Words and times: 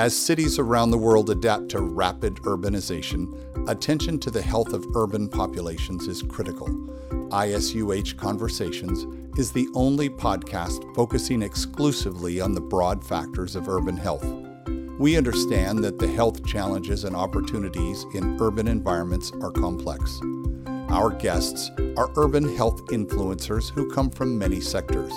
As 0.00 0.16
cities 0.16 0.58
around 0.58 0.92
the 0.92 0.96
world 0.96 1.28
adapt 1.28 1.68
to 1.72 1.80
rapid 1.82 2.36
urbanization, 2.36 3.68
attention 3.68 4.18
to 4.20 4.30
the 4.30 4.40
health 4.40 4.72
of 4.72 4.86
urban 4.96 5.28
populations 5.28 6.08
is 6.08 6.22
critical. 6.22 6.68
ISUH 7.30 8.16
Conversations 8.16 9.04
is 9.38 9.52
the 9.52 9.68
only 9.74 10.08
podcast 10.08 10.94
focusing 10.94 11.42
exclusively 11.42 12.40
on 12.40 12.54
the 12.54 12.62
broad 12.62 13.04
factors 13.04 13.54
of 13.54 13.68
urban 13.68 13.94
health. 13.94 14.24
We 14.98 15.18
understand 15.18 15.84
that 15.84 15.98
the 15.98 16.08
health 16.08 16.46
challenges 16.46 17.04
and 17.04 17.14
opportunities 17.14 18.06
in 18.14 18.40
urban 18.40 18.68
environments 18.68 19.32
are 19.42 19.50
complex. 19.50 20.18
Our 20.88 21.10
guests 21.10 21.70
are 21.98 22.10
urban 22.16 22.56
health 22.56 22.86
influencers 22.86 23.70
who 23.70 23.90
come 23.90 24.08
from 24.08 24.38
many 24.38 24.62
sectors. 24.62 25.12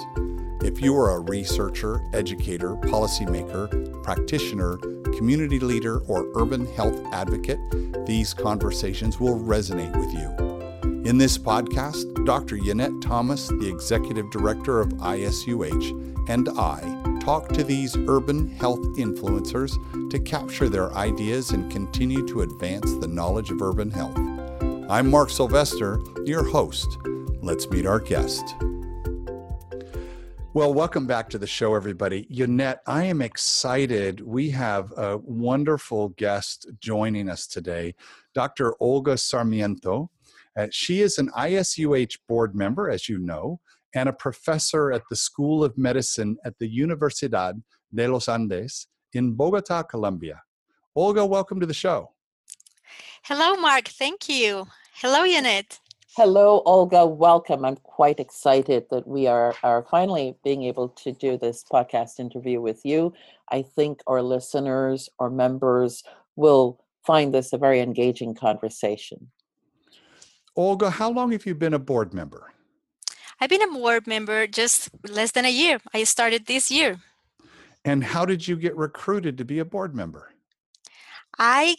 If 0.62 0.82
you 0.82 0.94
are 0.98 1.12
a 1.12 1.20
researcher, 1.22 2.02
educator, 2.14 2.76
policymaker, 2.76 3.93
practitioner, 4.04 4.78
community 5.16 5.60
leader, 5.60 6.00
or 6.02 6.30
urban 6.36 6.66
health 6.76 7.00
advocate, 7.12 7.60
these 8.06 8.34
conversations 8.34 9.20
will 9.20 9.40
resonate 9.40 9.96
with 9.98 10.14
you. 10.14 11.10
In 11.10 11.18
this 11.18 11.38
podcast, 11.38 12.26
Dr. 12.26 12.58
Yonette 12.58 13.02
Thomas, 13.02 13.48
the 13.48 13.70
Executive 13.70 14.30
Director 14.30 14.80
of 14.80 14.90
ISUH, 14.90 16.30
and 16.30 16.50
I 16.50 17.20
talk 17.22 17.50
to 17.50 17.64
these 17.64 17.96
urban 18.08 18.50
health 18.56 18.82
influencers 18.98 19.72
to 20.10 20.20
capture 20.20 20.70
their 20.70 20.94
ideas 20.94 21.52
and 21.52 21.72
continue 21.72 22.26
to 22.28 22.42
advance 22.42 22.94
the 22.96 23.08
knowledge 23.08 23.50
of 23.50 23.62
urban 23.62 23.92
health. 23.92 24.18
I'm 24.90 25.10
Mark 25.10 25.30
Sylvester, 25.30 26.00
your 26.26 26.44
host. 26.44 26.98
Let's 27.42 27.70
meet 27.70 27.86
our 27.86 28.00
guest. 28.00 28.44
Well, 30.56 30.72
welcome 30.72 31.08
back 31.08 31.32
to 31.32 31.40
the 31.40 31.48
show, 31.48 31.74
everybody. 31.74 32.28
Yonette, 32.30 32.82
I 32.86 33.06
am 33.06 33.24
excited. 33.24 34.22
We 34.22 34.52
have 34.52 34.94
a 34.96 35.18
wonderful 35.18 36.10
guest 36.10 36.68
joining 36.80 37.28
us 37.28 37.48
today, 37.48 37.96
Dr. 38.36 38.76
Olga 38.80 39.18
Sarmiento. 39.18 40.12
Uh, 40.56 40.68
she 40.70 41.02
is 41.02 41.18
an 41.18 41.32
ISUH 41.36 42.20
board 42.30 42.54
member, 42.54 42.88
as 42.88 43.10
you 43.10 43.18
know, 43.18 43.62
and 43.96 44.08
a 44.08 44.14
professor 44.14 44.92
at 44.92 45.02
the 45.10 45.16
School 45.16 45.64
of 45.64 45.76
Medicine 45.76 46.38
at 46.46 46.60
the 46.60 46.70
Universidad 46.70 47.60
de 47.92 48.08
los 48.08 48.30
Andes 48.30 48.86
in 49.14 49.34
Bogota, 49.34 49.82
Colombia. 49.82 50.44
Olga, 50.96 51.26
welcome 51.26 51.60
to 51.62 51.66
the 51.66 51.74
show. 51.74 52.12
Hello, 53.24 53.56
Mark. 53.56 53.88
Thank 53.88 54.30
you. 54.30 54.68
Hello, 54.98 55.24
Yonette. 55.24 55.80
Hello, 56.16 56.62
Olga. 56.68 57.08
Welcome. 57.08 57.66
I'm 57.66 57.78
quite 57.78 58.20
excited 58.20 58.86
that 58.92 59.08
we 59.08 59.26
are, 59.26 59.56
are 59.64 59.82
finally 59.90 60.36
being 60.44 60.62
able 60.62 60.90
to 60.90 61.12
do 61.12 61.40
this 61.40 61.64
podcast 61.64 62.20
interview 62.20 62.62
with 62.62 62.86
you. 62.86 63.16
I 63.50 63.64
think 63.64 64.02
our 64.06 64.22
listeners 64.22 65.10
or 65.18 65.32
members 65.32 66.04
will 66.36 66.80
find 67.04 67.34
this 67.34 67.52
a 67.52 67.58
very 67.58 67.80
engaging 67.80 68.36
conversation. 68.36 69.32
Olga, 70.56 70.92
how 70.92 71.10
long 71.10 71.32
have 71.32 71.48
you 71.48 71.56
been 71.56 71.74
a 71.74 71.80
board 71.80 72.14
member? 72.14 72.54
I've 73.42 73.50
been 73.50 73.64
a 73.64 73.74
board 73.74 74.06
member 74.06 74.46
just 74.46 74.92
less 75.10 75.32
than 75.32 75.46
a 75.46 75.52
year. 75.52 75.80
I 75.96 76.04
started 76.04 76.46
this 76.46 76.70
year. 76.70 77.00
And 77.84 78.04
how 78.04 78.24
did 78.24 78.48
you 78.48 78.56
get 78.56 78.78
recruited 78.78 79.36
to 79.40 79.46
be 79.46 79.58
a 79.58 79.66
board 79.66 79.96
member? 79.96 80.30
I 81.40 81.76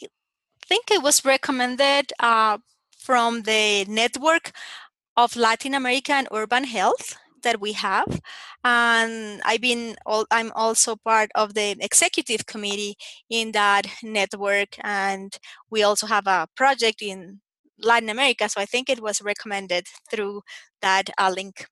think 0.67 0.91
it 0.91 1.01
was 1.01 1.23
recommended 1.23 2.11
uh, 2.19 2.57
from 3.05 3.43
the 3.43 3.85
network 3.87 4.51
of 5.15 5.35
Latin 5.35 5.73
American 5.75 6.27
urban 6.31 6.63
health 6.63 7.17
that 7.43 7.61
we 7.61 7.73
have 7.73 8.19
and 8.63 9.39
i've 9.45 9.61
been 9.61 9.95
i'm 10.31 10.51
also 10.55 10.95
part 10.95 11.29
of 11.35 11.53
the 11.53 11.75
executive 11.79 12.47
committee 12.47 12.95
in 13.29 13.51
that 13.51 13.85
network 14.01 14.69
and 14.81 15.37
we 15.69 15.83
also 15.83 16.07
have 16.07 16.25
a 16.25 16.47
project 16.55 17.03
in 17.03 17.39
latin 17.83 18.09
america 18.09 18.49
so 18.49 18.59
i 18.59 18.65
think 18.65 18.89
it 18.89 18.99
was 18.99 19.21
recommended 19.21 19.85
through 20.09 20.41
that 20.81 21.07
uh, 21.19 21.31
link 21.35 21.67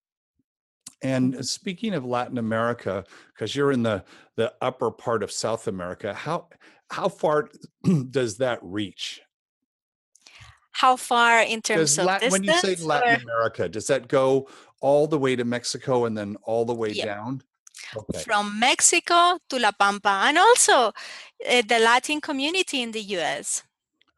and 1.01 1.43
speaking 1.43 1.95
of 1.95 2.05
latin 2.05 2.37
america 2.37 3.03
because 3.33 3.55
you're 3.55 3.71
in 3.71 3.81
the 3.81 4.03
the 4.35 4.53
upper 4.61 4.91
part 4.91 5.23
of 5.23 5.31
south 5.31 5.67
america 5.67 6.13
how 6.13 6.47
how 6.93 7.09
far 7.09 7.49
does 8.11 8.37
that 8.37 8.59
reach? 8.61 9.21
How 10.73 10.95
far 10.97 11.41
in 11.41 11.61
terms 11.61 11.97
of 11.97 12.05
Latin, 12.05 12.29
distance? 12.29 12.63
When 12.63 12.71
you 12.71 12.75
say 12.75 12.83
Latin 12.83 13.29
or? 13.29 13.31
America, 13.31 13.69
does 13.69 13.87
that 13.87 14.07
go 14.07 14.49
all 14.81 15.07
the 15.07 15.17
way 15.17 15.35
to 15.35 15.45
Mexico 15.45 16.05
and 16.05 16.17
then 16.17 16.35
all 16.43 16.65
the 16.65 16.73
way 16.73 16.89
yeah. 16.89 17.05
down? 17.05 17.41
Okay. 17.95 18.19
From 18.19 18.59
Mexico 18.59 19.37
to 19.49 19.59
La 19.59 19.71
Pampa, 19.71 20.23
and 20.25 20.37
also 20.37 20.87
uh, 20.87 21.61
the 21.67 21.79
Latin 21.79 22.21
community 22.21 22.81
in 22.81 22.91
the 22.91 23.01
U.S. 23.17 23.63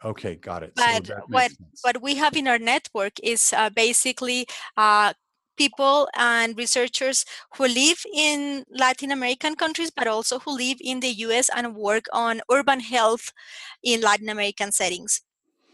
Okay, 0.03 0.35
got 0.35 0.63
it. 0.63 0.73
But 0.75 1.07
so 1.07 1.21
what 1.27 1.51
what 1.81 2.01
we 2.01 2.15
have 2.15 2.35
in 2.35 2.47
our 2.47 2.59
network 2.59 3.13
is 3.21 3.53
uh, 3.53 3.69
basically 3.69 4.47
uh, 4.77 5.13
people 5.57 6.07
and 6.15 6.57
researchers 6.57 7.25
who 7.55 7.67
live 7.67 8.05
in 8.13 8.65
Latin 8.69 9.11
American 9.11 9.55
countries, 9.55 9.91
but 9.91 10.07
also 10.07 10.39
who 10.39 10.55
live 10.55 10.77
in 10.81 10.99
the 10.99 11.13
US 11.25 11.49
and 11.55 11.75
work 11.75 12.05
on 12.13 12.41
urban 12.51 12.79
health 12.79 13.31
in 13.83 14.01
Latin 14.01 14.29
American 14.29 14.71
settings. 14.71 15.21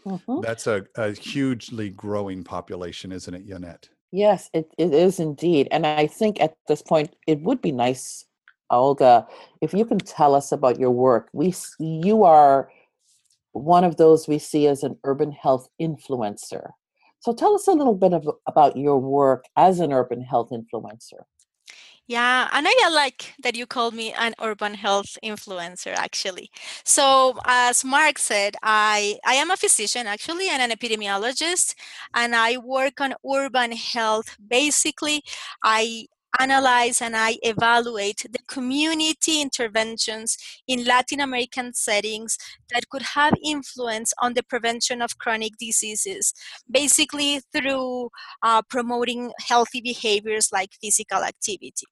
Mm-hmm. 0.06 0.40
That's 0.40 0.66
a, 0.66 0.84
a, 0.96 1.12
hugely 1.12 1.90
growing 1.90 2.42
population, 2.42 3.12
isn't 3.12 3.34
it, 3.34 3.44
Yonette? 3.44 3.88
Yes, 4.10 4.50
it, 4.52 4.72
it 4.78 4.92
is 4.92 5.20
indeed. 5.20 5.68
And 5.70 5.86
I 5.86 6.06
think 6.06 6.40
at 6.40 6.56
this 6.68 6.82
point, 6.82 7.14
it 7.26 7.40
would 7.42 7.62
be 7.62 7.72
nice, 7.72 8.24
Olga, 8.70 9.26
if 9.60 9.72
you 9.72 9.84
can 9.84 9.98
tell 9.98 10.34
us 10.34 10.52
about 10.52 10.78
your 10.78 10.90
work. 10.90 11.28
We, 11.32 11.54
you 11.78 12.24
are 12.24 12.70
one 13.52 13.84
of 13.84 13.96
those 13.96 14.26
we 14.26 14.38
see 14.38 14.66
as 14.66 14.82
an 14.82 14.98
urban 15.04 15.32
health 15.32 15.68
influencer. 15.80 16.70
So 17.20 17.32
tell 17.32 17.54
us 17.54 17.68
a 17.68 17.72
little 17.72 17.94
bit 17.94 18.12
of, 18.12 18.28
about 18.46 18.76
your 18.76 18.98
work 18.98 19.44
as 19.56 19.78
an 19.78 19.92
urban 19.92 20.22
health 20.22 20.50
influencer. 20.50 21.22
Yeah, 22.08 22.48
and 22.52 22.66
I 22.68 22.88
like 22.92 23.34
that 23.42 23.54
you 23.56 23.66
called 23.66 23.94
me 23.94 24.12
an 24.12 24.34
urban 24.40 24.74
health 24.74 25.16
influencer 25.24 25.94
actually. 25.94 26.50
So 26.84 27.38
as 27.46 27.84
Mark 27.84 28.18
said, 28.18 28.56
I, 28.62 29.18
I 29.24 29.34
am 29.34 29.50
a 29.50 29.56
physician 29.56 30.06
actually 30.06 30.48
and 30.50 30.60
an 30.60 30.76
epidemiologist 30.76 31.74
and 32.14 32.34
I 32.34 32.58
work 32.58 33.00
on 33.00 33.14
urban 33.32 33.72
health. 33.72 34.36
Basically, 34.46 35.22
I 35.64 36.06
analyze 36.40 37.00
and 37.00 37.16
I 37.16 37.38
evaluate 37.42 38.26
the 38.30 38.38
community 38.48 39.40
interventions 39.40 40.36
in 40.66 40.84
Latin 40.84 41.20
American 41.20 41.74
settings 41.74 42.38
that 42.72 42.88
could 42.88 43.02
have 43.02 43.34
influence 43.44 44.12
on 44.20 44.34
the 44.34 44.42
prevention 44.42 45.02
of 45.02 45.18
chronic 45.18 45.52
diseases, 45.58 46.32
basically 46.70 47.40
through 47.54 48.10
uh, 48.42 48.62
promoting 48.62 49.32
healthy 49.40 49.80
behaviors 49.80 50.50
like 50.52 50.70
physical 50.80 51.22
activity. 51.22 51.86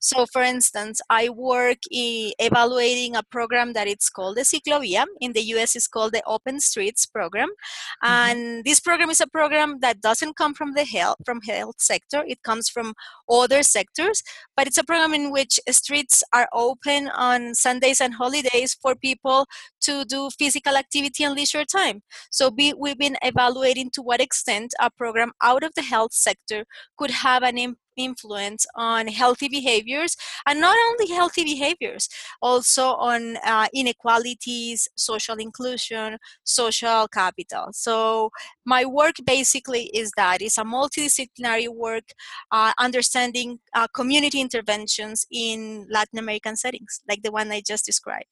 So, 0.00 0.26
for 0.26 0.42
instance, 0.42 1.00
I 1.10 1.28
work 1.28 1.78
evaluating 1.90 3.16
a 3.16 3.22
program 3.22 3.72
that 3.74 3.86
it's 3.86 4.08
called 4.08 4.36
the 4.36 4.42
Ciclovia. 4.42 5.04
In 5.20 5.32
the 5.32 5.42
US, 5.54 5.76
it's 5.76 5.88
called 5.88 6.12
the 6.12 6.22
Open 6.26 6.60
Streets 6.60 7.06
program, 7.06 7.48
mm-hmm. 7.48 8.06
and 8.06 8.64
this 8.64 8.80
program 8.80 9.10
is 9.10 9.20
a 9.20 9.26
program 9.26 9.80
that 9.80 10.00
doesn't 10.00 10.36
come 10.36 10.54
from 10.54 10.74
the 10.74 10.84
health 10.84 11.18
from 11.24 11.40
health 11.42 11.76
sector. 11.78 12.24
It 12.26 12.42
comes 12.42 12.68
from 12.68 12.94
other 13.30 13.62
sectors, 13.62 14.22
but 14.56 14.66
it's 14.66 14.78
a 14.78 14.84
program 14.84 15.14
in 15.14 15.30
which 15.30 15.58
streets 15.70 16.22
are 16.32 16.48
open 16.52 17.08
on 17.08 17.54
Sundays 17.54 18.00
and 18.00 18.14
holidays 18.14 18.76
for 18.80 18.94
people 18.94 19.46
to 19.82 20.04
do 20.04 20.30
physical 20.38 20.76
activity 20.76 21.24
and 21.24 21.34
leisure 21.34 21.64
time. 21.64 22.02
So 22.30 22.50
be, 22.50 22.74
we've 22.74 22.98
been 22.98 23.16
evaluating 23.22 23.90
to 23.94 24.02
what 24.02 24.20
extent 24.20 24.74
a 24.80 24.90
program 24.90 25.32
out 25.42 25.62
of 25.62 25.72
the 25.74 25.82
health 25.82 26.12
sector 26.12 26.64
could 26.96 27.10
have 27.10 27.42
an 27.42 27.58
impact 27.58 27.81
influence 27.96 28.66
on 28.74 29.06
healthy 29.06 29.48
behaviors 29.48 30.16
and 30.46 30.60
not 30.60 30.76
only 30.88 31.12
healthy 31.12 31.44
behaviors 31.44 32.08
also 32.40 32.94
on 32.94 33.36
uh, 33.44 33.66
inequalities 33.74 34.88
social 34.96 35.36
inclusion 35.36 36.18
social 36.44 37.08
capital. 37.08 37.68
So 37.72 38.30
my 38.64 38.84
work 38.84 39.16
basically 39.24 39.84
is 39.94 40.12
that 40.16 40.42
it's 40.42 40.58
a 40.58 40.64
multidisciplinary 40.64 41.68
work 41.68 42.04
uh, 42.50 42.72
understanding 42.78 43.58
uh, 43.74 43.86
community 43.88 44.40
interventions 44.40 45.26
in 45.30 45.86
latin 45.90 46.18
american 46.18 46.56
settings 46.56 47.00
like 47.08 47.22
the 47.22 47.32
one 47.32 47.50
i 47.50 47.60
just 47.66 47.84
described 47.84 48.26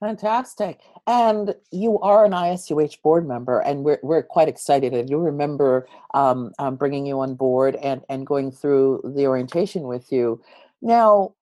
Fantastic. 0.00 0.80
And 1.06 1.54
you 1.72 1.98
are 2.00 2.26
an 2.26 2.32
ISUH 2.32 3.00
board 3.02 3.26
member, 3.26 3.60
and 3.60 3.82
we're, 3.82 3.98
we're 4.02 4.22
quite 4.22 4.48
excited. 4.48 4.92
And 4.92 5.08
you 5.08 5.18
remember 5.18 5.88
um, 6.12 6.52
um, 6.58 6.76
bringing 6.76 7.06
you 7.06 7.20
on 7.20 7.34
board 7.34 7.76
and, 7.76 8.02
and 8.10 8.26
going 8.26 8.52
through 8.52 9.00
the 9.16 9.26
orientation 9.26 9.84
with 9.84 10.12
you. 10.12 10.42
Now, 10.82 11.34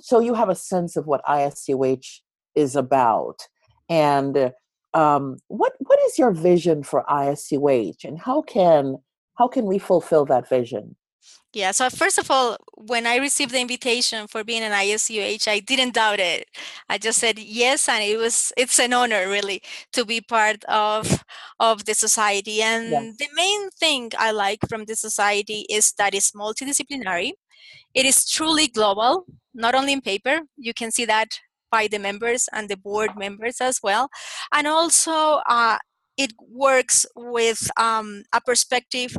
so 0.00 0.20
you 0.20 0.34
have 0.34 0.48
a 0.48 0.54
sense 0.54 0.96
of 0.96 1.06
what 1.06 1.24
ISUH 1.26 2.20
is 2.54 2.76
about. 2.76 3.46
And 3.90 4.52
um, 4.94 5.38
what 5.48 5.72
what 5.78 5.98
is 6.06 6.18
your 6.18 6.32
vision 6.32 6.82
for 6.82 7.04
ISUH, 7.08 8.04
and 8.04 8.18
how 8.18 8.42
can 8.42 8.96
how 9.34 9.48
can 9.48 9.66
we 9.66 9.78
fulfill 9.78 10.24
that 10.26 10.48
vision? 10.48 10.96
Yeah, 11.52 11.70
so 11.72 11.88
first 11.90 12.18
of 12.18 12.30
all, 12.30 12.58
when 12.74 13.06
I 13.06 13.16
received 13.16 13.52
the 13.52 13.60
invitation 13.60 14.26
for 14.28 14.44
being 14.44 14.62
an 14.62 14.72
ISUH, 14.72 15.48
I 15.48 15.60
didn't 15.60 15.94
doubt 15.94 16.20
it. 16.20 16.46
I 16.88 16.98
just 16.98 17.18
said 17.18 17.38
yes, 17.38 17.88
and 17.88 18.02
it 18.04 18.18
was 18.18 18.52
it's 18.56 18.78
an 18.78 18.92
honor 18.92 19.28
really 19.28 19.62
to 19.92 20.04
be 20.04 20.20
part 20.20 20.64
of 20.64 21.24
of 21.58 21.86
the 21.86 21.94
society. 21.94 22.62
And 22.62 22.90
Yeah. 22.90 23.04
the 23.18 23.28
main 23.34 23.70
thing 23.70 24.10
I 24.18 24.30
like 24.30 24.60
from 24.68 24.84
the 24.84 24.94
society 24.96 25.64
is 25.70 25.92
that 25.98 26.14
it's 26.14 26.32
multidisciplinary. 26.32 27.32
It 27.94 28.06
is 28.06 28.28
truly 28.28 28.68
global, 28.68 29.24
not 29.54 29.74
only 29.74 29.92
in 29.92 30.00
paper. 30.00 30.40
You 30.56 30.74
can 30.74 30.90
see 30.90 31.04
that 31.06 31.40
by 31.70 31.86
the 31.88 31.98
members 31.98 32.48
and 32.52 32.68
the 32.68 32.76
board 32.76 33.16
members 33.16 33.60
as 33.60 33.80
well, 33.82 34.08
and 34.52 34.66
also 34.66 35.40
uh, 35.48 35.78
it 36.16 36.32
works 36.50 37.06
with 37.16 37.70
um, 37.78 38.24
a 38.32 38.40
perspective 38.40 39.16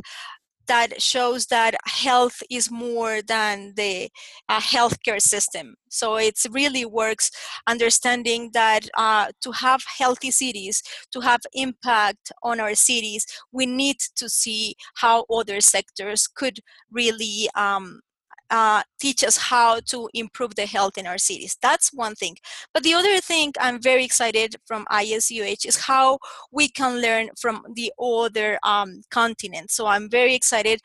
that 0.70 1.02
shows 1.02 1.46
that 1.46 1.74
health 1.84 2.38
is 2.48 2.70
more 2.70 3.22
than 3.22 3.72
the 3.76 4.08
uh, 4.48 4.60
healthcare 4.60 5.20
system. 5.20 5.74
So 5.88 6.16
it 6.16 6.38
really 6.48 6.84
works 6.84 7.32
understanding 7.66 8.50
that 8.54 8.82
uh, 8.96 9.26
to 9.42 9.50
have 9.50 9.82
healthy 9.98 10.30
cities, 10.30 10.80
to 11.10 11.20
have 11.22 11.40
impact 11.52 12.30
on 12.44 12.60
our 12.60 12.76
cities, 12.76 13.26
we 13.50 13.66
need 13.66 13.98
to 14.14 14.28
see 14.28 14.76
how 14.94 15.24
other 15.28 15.60
sectors 15.60 16.28
could 16.28 16.60
really 16.92 17.48
um, 17.56 18.00
uh, 18.50 18.82
teach 19.00 19.22
us 19.24 19.36
how 19.36 19.80
to 19.86 20.08
improve 20.14 20.54
the 20.56 20.66
health 20.66 20.98
in 20.98 21.06
our 21.06 21.18
cities. 21.18 21.56
That's 21.62 21.92
one 21.92 22.14
thing. 22.14 22.36
But 22.74 22.82
the 22.82 22.94
other 22.94 23.20
thing 23.20 23.52
I'm 23.60 23.80
very 23.80 24.04
excited 24.04 24.56
from 24.66 24.86
ISUH 24.90 25.66
is 25.66 25.76
how 25.76 26.18
we 26.50 26.68
can 26.68 27.00
learn 27.00 27.30
from 27.40 27.62
the 27.74 27.92
other 28.00 28.58
um, 28.62 29.02
continents. 29.10 29.74
So 29.74 29.86
I'm 29.86 30.10
very 30.10 30.34
excited 30.34 30.80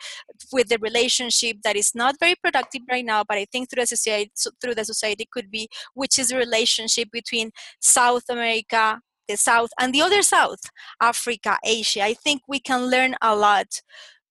with 0.51 0.69
the 0.69 0.77
relationship 0.79 1.57
that 1.63 1.75
is 1.75 1.93
not 1.95 2.15
very 2.19 2.35
productive 2.35 2.81
right 2.89 3.05
now, 3.05 3.23
but 3.27 3.37
I 3.37 3.45
think 3.51 3.69
through 3.69 3.83
the 3.83 3.87
society, 3.87 4.31
through 4.61 4.75
the 4.75 4.85
society 4.85 5.27
could 5.31 5.49
be, 5.49 5.67
which 5.93 6.19
is 6.19 6.29
the 6.29 6.37
relationship 6.37 7.09
between 7.11 7.51
South 7.79 8.23
America, 8.29 8.99
the 9.27 9.37
South, 9.37 9.69
and 9.79 9.93
the 9.93 10.01
other 10.01 10.21
South, 10.21 10.59
Africa, 11.01 11.57
Asia. 11.63 12.03
I 12.03 12.13
think 12.13 12.41
we 12.47 12.59
can 12.59 12.89
learn 12.89 13.15
a 13.21 13.35
lot 13.35 13.81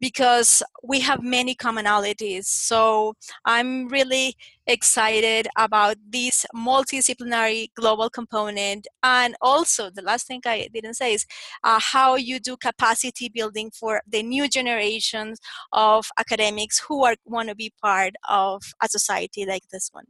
because 0.05 0.63
we 0.83 1.01
have 1.01 1.23
many 1.23 1.55
commonalities. 1.55 2.45
So 2.45 3.15
I'm 3.47 3.89
really 3.89 4.37
excited 4.67 5.49
about 5.57 5.97
this 6.07 6.45
multidisciplinary 6.55 7.69
global 7.75 8.11
component. 8.11 8.87
And 9.03 9.35
also, 9.41 9.89
the 9.89 10.03
last 10.03 10.27
thing 10.27 10.43
I 10.45 10.69
didn't 10.75 10.97
say 11.03 11.15
is 11.15 11.25
uh, 11.63 11.81
how 11.81 12.17
you 12.17 12.39
do 12.39 12.55
capacity 12.59 13.31
building 13.31 13.71
for 13.71 14.03
the 14.07 14.23
new 14.23 14.47
generations 14.47 15.41
of 15.73 16.11
academics 16.19 16.79
who 16.79 17.03
are 17.07 17.17
want 17.25 17.49
to 17.49 17.55
be 17.55 17.73
part 17.81 18.13
of 18.29 18.63
a 18.83 18.89
society 18.91 19.47
like 19.47 19.67
this 19.73 19.89
one. 19.91 20.09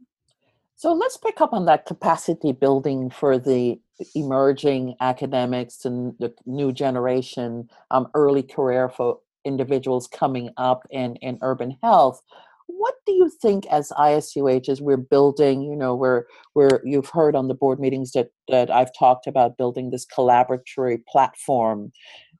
So 0.75 0.91
let's 0.91 1.15
pick 1.15 1.39
up 1.39 1.53
on 1.53 1.63
that 1.67 1.85
capacity 1.85 2.51
building 2.51 3.09
for 3.09 3.39
the 3.39 3.79
emerging 4.13 4.95
academics 4.99 5.85
and 5.85 6.15
the 6.19 6.33
new 6.45 6.73
generation, 6.73 7.69
um, 7.91 8.09
early 8.13 8.43
career 8.43 8.89
for 8.89 9.19
individuals 9.45 10.07
coming 10.07 10.49
up 10.57 10.83
in, 10.89 11.15
in 11.17 11.39
urban 11.41 11.77
health. 11.83 12.21
What 12.67 12.95
do 13.05 13.13
you 13.13 13.29
think 13.29 13.65
as 13.67 13.91
ISUH 13.91 14.69
as 14.69 14.81
we're 14.81 14.97
building, 14.97 15.61
you 15.61 15.75
know, 15.75 15.95
where 15.95 16.25
where 16.53 16.81
you've 16.83 17.09
heard 17.09 17.35
on 17.35 17.47
the 17.47 17.53
board 17.53 17.79
meetings 17.79 18.11
that, 18.13 18.29
that 18.49 18.71
I've 18.71 18.91
talked 18.97 19.27
about 19.27 19.57
building 19.57 19.91
this 19.91 20.05
collaboratory 20.05 20.99
platform 21.07 21.91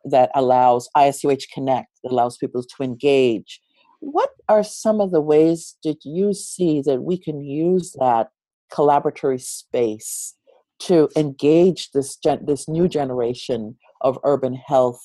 that 0.06 0.32
allows 0.36 0.90
ISUH 0.98 1.44
Connect, 1.54 1.90
that 2.04 2.12
allows 2.12 2.38
people 2.38 2.64
to 2.64 2.84
engage. 2.84 3.62
What 4.00 4.32
are 4.50 4.64
some 4.64 5.00
of 5.00 5.12
the 5.12 5.22
ways 5.22 5.78
that 5.84 6.04
you 6.04 6.34
see 6.34 6.82
that 6.82 7.04
we 7.04 7.18
can 7.18 7.42
use 7.42 7.96
that 8.00 8.30
collaboratory 8.72 9.42
space 9.42 10.36
to 10.80 11.10
engage 11.16 11.92
this 11.92 12.18
gen- 12.18 12.46
this 12.46 12.68
new 12.68 12.88
generation 12.88 13.78
of 14.02 14.20
urban 14.24 14.54
health 14.54 15.02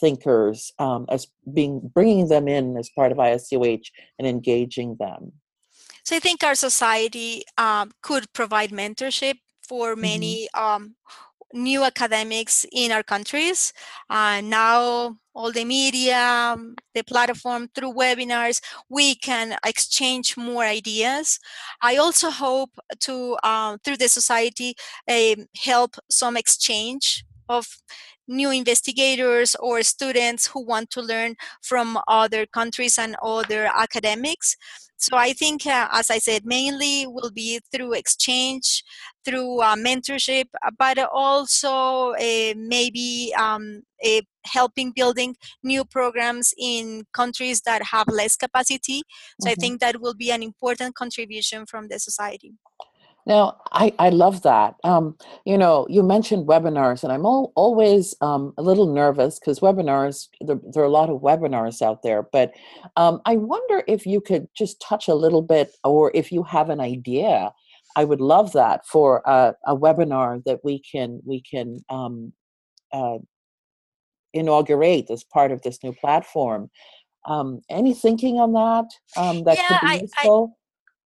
thinkers 0.00 0.72
um, 0.78 1.06
as 1.10 1.28
being 1.52 1.90
bringing 1.94 2.28
them 2.28 2.48
in 2.48 2.76
as 2.76 2.90
part 2.90 3.12
of 3.12 3.18
ISUH 3.18 3.86
and 4.18 4.26
engaging 4.26 4.96
them. 4.98 5.32
So 6.04 6.16
I 6.16 6.20
think 6.20 6.42
our 6.44 6.54
society 6.54 7.44
um, 7.56 7.92
could 8.02 8.32
provide 8.32 8.70
mentorship 8.70 9.36
for 9.66 9.96
Mm-hmm. 10.02 10.02
many 10.02 10.48
um, 10.54 10.96
new 11.52 11.84
academics 11.84 12.66
in 12.72 12.92
our 12.92 13.02
countries. 13.02 13.72
Uh, 14.10 14.40
now, 14.42 15.16
all 15.34 15.52
the 15.52 15.64
media, 15.64 16.18
um, 16.18 16.74
the 16.94 17.02
platform 17.02 17.68
through 17.74 17.92
webinars, 17.92 18.60
we 18.88 19.14
can 19.14 19.56
exchange 19.64 20.36
more 20.36 20.64
ideas. 20.64 21.38
I 21.80 21.96
also 21.96 22.30
hope 22.30 22.70
to, 23.00 23.36
uh, 23.42 23.78
through 23.84 23.96
the 23.96 24.08
society, 24.08 24.74
uh, 25.08 25.36
help 25.56 25.96
some 26.10 26.36
exchange 26.36 27.24
of 27.48 27.66
new 28.28 28.50
investigators 28.50 29.54
or 29.56 29.82
students 29.82 30.46
who 30.46 30.64
want 30.64 30.90
to 30.90 31.00
learn 31.00 31.36
from 31.62 31.98
other 32.08 32.46
countries 32.46 32.98
and 32.98 33.16
other 33.22 33.70
academics. 33.74 34.56
So 34.96 35.16
I 35.16 35.32
think, 35.32 35.66
uh, 35.66 35.88
as 35.92 36.08
I 36.08 36.18
said, 36.18 36.46
mainly 36.46 37.06
will 37.06 37.30
be 37.30 37.60
through 37.70 37.92
exchange, 37.94 38.82
through 39.24 39.60
uh, 39.60 39.76
mentorship, 39.76 40.44
but 40.78 40.98
also 41.12 42.12
uh, 42.12 42.54
maybe 42.56 43.34
um, 43.36 43.82
helping 44.46 44.92
building 44.92 45.36
new 45.62 45.84
programs 45.84 46.54
in 46.56 47.04
countries 47.12 47.62
that 47.62 47.82
have 47.82 48.08
less 48.08 48.36
capacity. 48.36 49.02
So 49.40 49.48
mm-hmm. 49.48 49.52
I 49.52 49.54
think 49.54 49.80
that 49.80 50.00
will 50.00 50.14
be 50.14 50.30
an 50.30 50.42
important 50.42 50.94
contribution 50.94 51.66
from 51.66 51.88
the 51.88 51.98
society. 51.98 52.52
Now, 53.26 53.56
I, 53.72 53.92
I 53.98 54.10
love 54.10 54.42
that. 54.42 54.74
Um, 54.84 55.16
you 55.46 55.56
know, 55.56 55.86
you 55.88 56.02
mentioned 56.02 56.46
webinars, 56.46 57.02
and 57.02 57.12
I'm 57.12 57.24
al- 57.24 57.52
always 57.54 58.14
um, 58.20 58.52
a 58.58 58.62
little 58.62 58.92
nervous 58.92 59.38
because 59.38 59.60
webinars, 59.60 60.28
there, 60.40 60.60
there, 60.72 60.82
are 60.82 60.86
a 60.86 60.90
lot 60.90 61.08
of 61.08 61.22
webinars 61.22 61.80
out 61.80 62.02
there. 62.02 62.22
But 62.22 62.52
um, 62.96 63.20
I 63.24 63.36
wonder 63.36 63.82
if 63.88 64.04
you 64.04 64.20
could 64.20 64.48
just 64.54 64.80
touch 64.80 65.08
a 65.08 65.14
little 65.14 65.42
bit, 65.42 65.72
or 65.84 66.10
if 66.14 66.30
you 66.30 66.42
have 66.42 66.70
an 66.70 66.80
idea. 66.80 67.52
I 67.96 68.04
would 68.04 68.20
love 68.20 68.52
that 68.54 68.84
for 68.86 69.22
a, 69.24 69.54
a 69.66 69.76
webinar 69.76 70.42
that 70.46 70.64
we 70.64 70.80
can 70.80 71.20
we 71.24 71.40
can 71.40 71.78
um, 71.88 72.32
uh, 72.92 73.18
inaugurate 74.32 75.10
as 75.10 75.24
part 75.24 75.52
of 75.52 75.62
this 75.62 75.82
new 75.82 75.92
platform. 75.92 76.70
Um, 77.26 77.62
any 77.70 77.94
thinking 77.94 78.38
on 78.38 78.52
that? 78.52 78.86
Um, 79.16 79.44
that 79.44 79.56
yeah, 79.56 79.68
could 79.68 79.86
be 79.86 79.92
I, 79.92 80.00
useful. 80.00 80.56
I, 80.58 80.63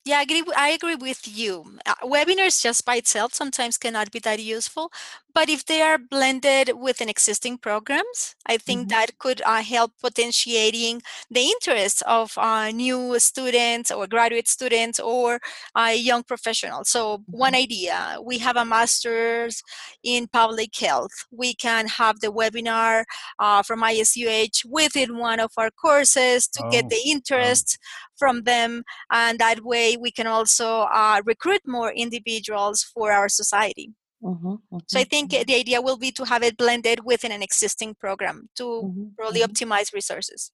yeah, 0.06 0.19
I 0.19 0.23
agree. 0.23 0.43
I 0.56 0.69
agree 0.70 0.94
with 0.94 1.26
you. 1.26 1.79
Uh, 1.85 1.94
webinars 2.05 2.62
just 2.62 2.85
by 2.85 2.97
itself 2.97 3.35
sometimes 3.35 3.76
cannot 3.76 4.12
be 4.12 4.20
that 4.20 4.41
useful, 4.41 4.93
but 5.36 5.50
if 5.50 5.66
they 5.66 5.82
are 5.82 5.98
blended 5.98 6.72
with 6.76 7.00
an 7.02 7.10
existing 7.10 7.58
programs, 7.58 8.34
I 8.46 8.56
think 8.58 8.88
Mhm. 8.88 8.90
that 8.90 9.19
could 9.19 9.43
uh, 9.44 9.62
help 9.62 9.93
potentiating 10.02 11.02
the 11.31 11.43
interest 11.55 12.02
of 12.06 12.32
uh, 12.38 12.70
new 12.70 13.19
students 13.20 13.90
or 13.93 14.06
graduate 14.08 14.48
students 14.48 14.98
or 15.00 15.40
uh, 15.76 15.93
young 15.94 16.22
professionals. 16.24 16.88
So 16.90 17.22
one 17.26 17.55
idea: 17.55 18.19
we 18.24 18.38
have 18.38 18.56
a 18.56 18.64
master's 18.64 19.62
in 20.02 20.28
public 20.28 20.76
health. 20.78 21.12
We 21.31 21.55
can 21.55 21.86
have 21.88 22.20
the 22.20 22.32
webinar 22.32 23.05
uh, 23.38 23.62
from 23.62 23.82
ISUH 23.82 24.64
within 24.64 25.19
one 25.19 25.40
of 25.40 25.52
our 25.58 25.70
courses 25.70 26.48
to 26.48 26.64
get 26.64 26.86
Oh, 26.86 26.90
the 26.90 27.00
interest 27.06 27.78
from 28.19 28.43
them 28.44 28.84
and 29.10 29.38
that 29.38 29.64
way 29.64 29.96
we 29.96 30.10
can 30.10 30.26
also 30.26 30.82
uh, 30.93 31.20
recruit 31.24 31.60
more 31.66 31.93
individuals 31.93 32.82
for 32.82 33.12
our 33.12 33.28
society 33.28 33.90
Mhm, 34.23 34.58
so 34.87 34.99
i 34.99 35.05
think 35.05 35.31
the 35.31 35.55
idea 35.55 35.81
will 35.81 35.99
be 35.99 36.11
to 36.11 36.25
have 36.25 36.43
it 36.43 36.56
blended 36.56 37.05
within 37.05 37.32
an 37.32 37.43
existing 37.43 37.94
program 37.94 38.49
to 38.55 38.65
mhm, 38.65 39.11
really 39.19 39.41
mhm. 39.41 39.49
optimize 39.49 39.93
resources 39.93 40.53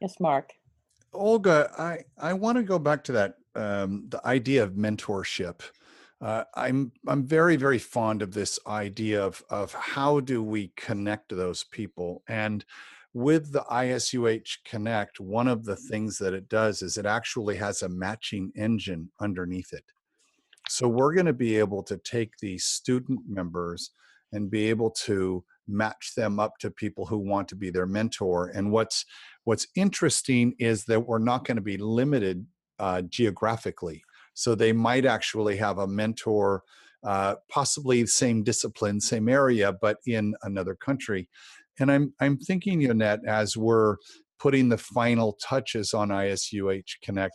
Yes, 0.00 0.20
Mark. 0.20 0.52
Olga, 1.12 1.70
I, 1.78 2.00
I 2.18 2.32
want 2.34 2.58
to 2.58 2.62
go 2.62 2.78
back 2.78 3.04
to 3.04 3.12
that 3.12 3.34
um, 3.54 4.04
the 4.08 4.20
idea 4.26 4.62
of 4.62 4.72
mentorship. 4.72 5.60
Uh, 6.20 6.44
I'm 6.54 6.92
I'm 7.06 7.26
very 7.26 7.56
very 7.56 7.78
fond 7.78 8.20
of 8.20 8.34
this 8.34 8.58
idea 8.66 9.24
of 9.24 9.42
of 9.48 9.72
how 9.72 10.20
do 10.20 10.42
we 10.42 10.72
connect 10.76 11.34
those 11.34 11.64
people 11.64 12.22
and 12.28 12.64
with 13.14 13.52
the 13.52 13.64
ISUH 13.70 14.58
Connect, 14.64 15.20
one 15.20 15.46
of 15.46 15.64
the 15.64 15.76
things 15.76 16.18
that 16.18 16.34
it 16.34 16.48
does 16.48 16.82
is 16.82 16.98
it 16.98 17.06
actually 17.06 17.56
has 17.56 17.80
a 17.80 17.88
matching 17.88 18.50
engine 18.56 19.12
underneath 19.20 19.72
it. 19.72 19.84
So 20.68 20.88
we're 20.88 21.14
going 21.14 21.26
to 21.26 21.32
be 21.32 21.58
able 21.58 21.82
to 21.84 21.96
take 21.98 22.32
these 22.40 22.64
student 22.64 23.20
members 23.28 23.90
and 24.32 24.50
be 24.50 24.68
able 24.70 24.90
to 24.90 25.44
match 25.68 26.12
them 26.16 26.38
up 26.38 26.58
to 26.58 26.70
people 26.70 27.06
who 27.06 27.18
want 27.18 27.48
to 27.48 27.56
be 27.56 27.70
their 27.70 27.86
mentor. 27.86 28.48
And 28.54 28.70
what's 28.70 29.04
what's 29.44 29.66
interesting 29.76 30.54
is 30.58 30.84
that 30.86 31.06
we're 31.06 31.18
not 31.18 31.44
going 31.46 31.56
to 31.56 31.62
be 31.62 31.76
limited 31.76 32.46
uh, 32.78 33.02
geographically. 33.02 34.02
So 34.34 34.54
they 34.54 34.72
might 34.72 35.06
actually 35.06 35.56
have 35.58 35.78
a 35.78 35.86
mentor, 35.86 36.64
uh, 37.04 37.36
possibly 37.48 38.04
same 38.06 38.42
discipline, 38.42 39.00
same 39.00 39.28
area, 39.28 39.72
but 39.72 39.98
in 40.06 40.34
another 40.42 40.74
country. 40.74 41.28
And 41.78 41.90
I'm 41.90 42.12
I'm 42.20 42.38
thinking, 42.38 42.80
Yonette, 42.80 43.24
as 43.26 43.56
we're 43.56 43.96
putting 44.38 44.68
the 44.68 44.78
final 44.78 45.34
touches 45.34 45.94
on 45.94 46.08
ISUH 46.08 47.00
Connect 47.02 47.34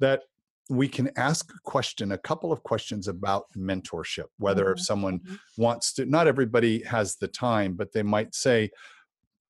that 0.00 0.22
we 0.68 0.88
can 0.88 1.10
ask 1.16 1.50
a 1.50 1.60
question, 1.64 2.12
a 2.12 2.18
couple 2.18 2.52
of 2.52 2.62
questions 2.62 3.08
about 3.08 3.46
mentorship, 3.56 4.26
whether 4.38 4.70
if 4.72 4.78
Mhm, 4.78 4.82
someone 4.84 5.18
mhm. 5.20 5.38
wants 5.56 5.92
to, 5.94 6.04
not 6.06 6.26
everybody 6.26 6.82
has 6.84 7.16
the 7.16 7.28
time, 7.28 7.74
but 7.74 7.92
they 7.92 8.02
might 8.02 8.34
say, 8.34 8.70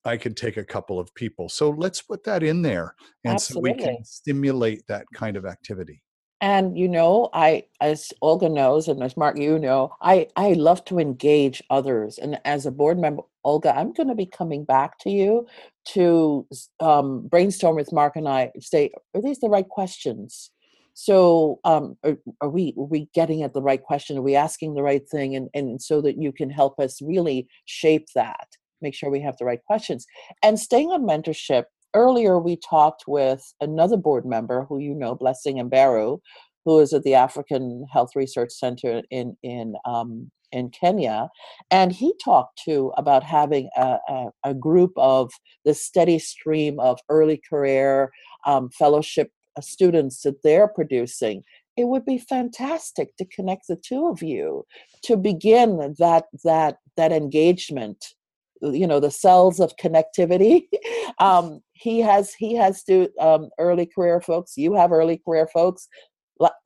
I 0.04 0.16
could 0.16 0.36
take 0.36 0.56
a 0.56 0.64
couple 0.64 0.98
of 0.98 1.12
people. 1.14 1.48
So 1.48 1.70
let's 1.70 2.00
put 2.02 2.24
that 2.24 2.42
in 2.42 2.62
there. 2.62 2.94
And 3.24 3.40
so 3.40 3.60
we 3.60 3.74
can 3.74 4.04
stimulate 4.04 4.86
that 4.86 5.06
kind 5.12 5.36
of 5.36 5.44
activity. 5.44 6.02
And 6.40 6.78
you 6.78 6.88
know, 6.88 7.30
I, 7.32 7.64
as 7.80 8.12
Olga 8.22 8.48
knows, 8.48 8.86
and 8.86 9.02
as 9.02 9.16
Mark, 9.16 9.36
you 9.36 9.58
know, 9.58 9.92
I 10.00 10.28
I 10.36 10.52
love 10.52 10.84
to 10.84 11.00
engage 11.00 11.62
others. 11.68 12.16
And 12.16 12.40
as 12.44 12.64
a 12.64 12.70
board 12.70 12.96
member, 12.96 13.22
Olga, 13.42 13.76
I'm 13.76 13.92
going 13.92 14.08
to 14.08 14.14
be 14.14 14.26
coming 14.26 14.64
back 14.64 14.98
to 15.00 15.10
you 15.10 15.48
to 15.94 16.46
um, 16.78 17.26
brainstorm 17.26 17.74
with 17.74 17.92
Mark 17.92 18.14
and 18.14 18.28
I. 18.28 18.52
Say, 18.60 18.92
are 19.14 19.20
these 19.20 19.40
the 19.40 19.48
right 19.48 19.68
questions? 19.68 20.50
So, 21.00 21.60
um, 21.62 21.96
are, 22.02 22.16
are 22.40 22.48
we 22.48 22.74
are 22.76 22.82
we 22.82 23.08
getting 23.14 23.44
at 23.44 23.54
the 23.54 23.62
right 23.62 23.80
question? 23.80 24.18
Are 24.18 24.22
we 24.22 24.34
asking 24.34 24.74
the 24.74 24.82
right 24.82 25.08
thing? 25.08 25.36
And 25.36 25.48
and 25.54 25.80
so 25.80 26.00
that 26.00 26.20
you 26.20 26.32
can 26.32 26.50
help 26.50 26.80
us 26.80 27.00
really 27.00 27.46
shape 27.66 28.06
that, 28.16 28.48
make 28.82 28.96
sure 28.96 29.08
we 29.08 29.20
have 29.20 29.36
the 29.36 29.44
right 29.44 29.62
questions. 29.64 30.06
And 30.42 30.58
staying 30.58 30.88
on 30.90 31.04
mentorship, 31.04 31.66
earlier 31.94 32.40
we 32.40 32.56
talked 32.56 33.04
with 33.06 33.44
another 33.60 33.96
board 33.96 34.26
member 34.26 34.64
who 34.64 34.80
you 34.80 34.92
know, 34.92 35.14
Blessing 35.14 35.58
Mberu, 35.58 36.18
who 36.64 36.80
is 36.80 36.92
at 36.92 37.04
the 37.04 37.14
African 37.14 37.86
Health 37.92 38.10
Research 38.16 38.50
Center 38.50 39.02
in 39.12 39.36
in 39.44 39.74
um, 39.84 40.32
in 40.50 40.68
Kenya, 40.70 41.28
and 41.70 41.92
he 41.92 42.12
talked 42.24 42.60
too 42.64 42.92
about 42.96 43.22
having 43.22 43.70
a, 43.76 43.98
a, 44.08 44.26
a 44.46 44.54
group 44.54 44.90
of 44.96 45.30
the 45.64 45.74
steady 45.74 46.18
stream 46.18 46.80
of 46.80 46.98
early 47.08 47.40
career 47.48 48.10
um, 48.46 48.68
fellowship 48.70 49.30
students 49.62 50.22
that 50.22 50.42
they're 50.42 50.68
producing. 50.68 51.44
It 51.76 51.84
would 51.84 52.04
be 52.04 52.18
fantastic 52.18 53.16
to 53.16 53.24
connect 53.24 53.68
the 53.68 53.76
two 53.76 54.08
of 54.08 54.22
you 54.22 54.64
to 55.02 55.16
begin 55.16 55.94
that 55.98 56.26
that 56.44 56.76
that 56.96 57.12
engagement 57.12 58.14
you 58.60 58.86
know 58.86 59.00
the 59.00 59.10
cells 59.10 59.60
of 59.60 59.76
connectivity 59.76 60.64
um 61.20 61.60
he 61.72 62.00
has 62.00 62.34
he 62.34 62.54
has 62.54 62.82
to 62.82 63.08
um 63.20 63.48
early 63.58 63.86
career 63.86 64.20
folks 64.20 64.56
you 64.56 64.74
have 64.74 64.92
early 64.92 65.20
career 65.24 65.48
folks 65.52 65.88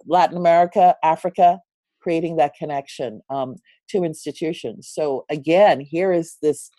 latin 0.06 0.36
america 0.36 0.94
africa 1.02 1.58
creating 2.00 2.36
that 2.36 2.54
connection 2.54 3.20
um 3.30 3.56
to 3.88 4.04
institutions 4.04 4.88
so 4.90 5.24
again 5.30 5.80
here 5.80 6.12
is 6.12 6.36
this 6.42 6.70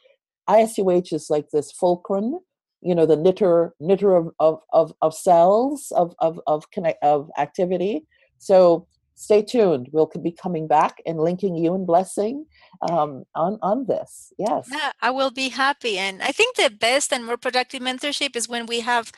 isuh 0.49 1.13
is 1.13 1.27
like 1.29 1.45
this 1.51 1.71
fulcrum 1.71 2.39
you 2.83 2.93
know 2.95 3.05
the 3.05 3.15
knitter 3.15 3.73
knitter 3.79 4.15
of 4.15 4.25
of 4.39 4.59
of, 4.79 4.93
of 5.01 5.13
cells 5.13 5.91
of 5.95 6.13
of 6.19 6.39
of 6.47 6.69
connect 6.71 7.01
of 7.03 7.29
activity 7.37 8.05
so 8.37 8.85
stay 9.15 9.41
tuned 9.41 9.87
we'll 9.91 10.09
be 10.21 10.31
coming 10.31 10.67
back 10.67 11.01
and 11.05 11.19
linking 11.19 11.55
you 11.55 11.73
and 11.75 11.85
blessing 11.87 12.45
um, 12.89 13.23
on 13.35 13.57
on 13.61 13.85
this. 13.85 14.33
Yes. 14.37 14.67
Yeah, 14.71 14.91
I 15.01 15.11
will 15.11 15.31
be 15.31 15.49
happy. 15.49 15.97
And 15.97 16.21
I 16.21 16.31
think 16.33 16.55
the 16.55 16.69
best 16.69 17.13
and 17.13 17.23
more 17.25 17.37
productive 17.37 17.81
mentorship 17.81 18.35
is 18.35 18.49
when 18.49 18.65
we 18.65 18.81
have 18.81 19.11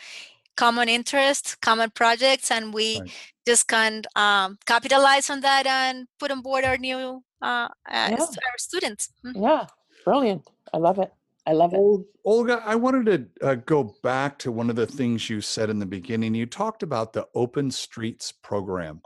common 0.56 0.88
interests, 0.90 1.56
common 1.56 1.90
projects, 1.92 2.52
and 2.52 2.74
we 2.74 3.00
Right. 3.00 3.12
just 3.48 3.68
can 3.68 4.04
um, 4.16 4.58
capitalize 4.66 5.30
on 5.30 5.40
that 5.42 5.66
and 5.66 6.08
put 6.20 6.30
on 6.32 6.42
board 6.42 6.64
our 6.66 6.78
new 6.78 7.24
uh, 7.42 7.68
uh, 7.90 8.08
Yeah. 8.12 8.18
st- 8.18 8.38
our 8.50 8.58
students. 8.58 9.10
Mhm. 9.26 9.42
Yeah. 9.42 9.66
Brilliant. 10.04 10.44
I 10.74 10.78
love 10.78 11.00
it. 11.00 11.12
I 11.48 11.54
love 11.54 11.74
it. 11.74 11.78
Ol- 11.78 12.06
Olga, 12.26 12.62
I 12.66 12.76
wanted 12.76 13.06
to 13.42 13.48
uh, 13.48 13.56
go 13.56 13.96
back 14.02 14.40
to 14.40 14.52
one 14.52 14.70
of 14.70 14.76
the 14.76 14.88
things 14.88 15.30
you 15.30 15.42
said 15.42 15.70
in 15.70 15.80
the 15.80 15.86
beginning. 15.86 16.34
You 16.34 16.46
talked 16.46 16.84
about 16.84 17.14
the 17.14 17.28
Open 17.36 17.70
Streets 17.70 18.32
program, 18.32 19.02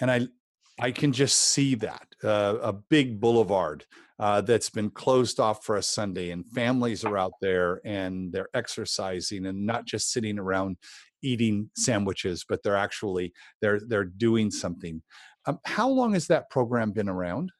and 0.00 0.10
I, 0.10 0.28
I 0.78 0.90
can 0.90 1.12
just 1.12 1.38
see 1.38 1.74
that 1.76 2.06
uh, 2.22 2.56
a 2.60 2.72
big 2.72 3.20
boulevard 3.20 3.84
uh, 4.18 4.40
that's 4.40 4.70
been 4.70 4.90
closed 4.90 5.40
off 5.40 5.64
for 5.64 5.76
a 5.76 5.82
Sunday, 5.82 6.30
and 6.30 6.46
families 6.46 7.04
are 7.04 7.16
out 7.16 7.34
there 7.40 7.80
and 7.84 8.32
they're 8.32 8.50
exercising 8.52 9.46
and 9.46 9.64
not 9.64 9.86
just 9.86 10.12
sitting 10.12 10.38
around 10.38 10.76
eating 11.22 11.70
sandwiches, 11.76 12.44
but 12.48 12.62
they're 12.62 12.76
actually 12.76 13.32
they're 13.60 13.80
they're 13.86 14.04
doing 14.04 14.50
something. 14.50 15.02
Um, 15.46 15.58
how 15.64 15.88
long 15.88 16.12
has 16.14 16.26
that 16.26 16.50
program 16.50 16.92
been 16.92 17.08
around? 17.08 17.50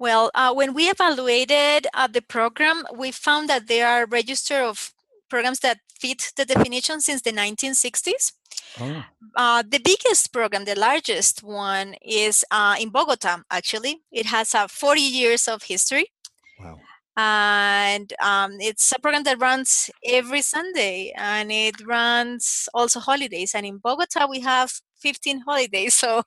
Well, 0.00 0.30
uh, 0.34 0.54
when 0.54 0.72
we 0.72 0.88
evaluated 0.88 1.86
uh, 1.92 2.06
the 2.08 2.22
program, 2.22 2.84
we 2.96 3.12
found 3.12 3.50
that 3.50 3.68
there 3.68 3.86
are 3.86 4.06
register 4.06 4.62
of 4.62 4.94
programs 5.28 5.60
that 5.60 5.78
fit 6.00 6.32
the 6.36 6.46
definition 6.46 7.02
since 7.02 7.20
the 7.22 7.32
1960s. 7.32 8.32
Oh, 8.80 9.04
Uh, 9.36 9.62
the 9.62 9.78
biggest 9.78 10.32
program, 10.32 10.64
the 10.64 10.74
largest 10.74 11.42
one, 11.42 11.94
is 12.02 12.44
uh, 12.50 12.76
in 12.80 12.88
Bogota. 12.90 13.42
Actually, 13.50 14.00
it 14.10 14.26
has 14.26 14.54
uh, 14.54 14.66
40 14.68 15.00
years 15.00 15.46
of 15.48 15.64
history. 15.64 16.06
And 17.20 18.12
um, 18.22 18.56
it's 18.60 18.92
a 18.92 18.98
program 19.00 19.24
that 19.24 19.40
runs 19.40 19.90
every 20.04 20.42
Sunday, 20.42 21.12
and 21.16 21.52
it 21.52 21.74
runs 21.86 22.68
also 22.74 23.00
holidays. 23.00 23.54
And 23.54 23.66
in 23.66 23.78
Bogota, 23.78 24.26
we 24.26 24.40
have 24.40 24.72
15 25.00 25.40
holidays, 25.40 25.94
so 26.02 26.22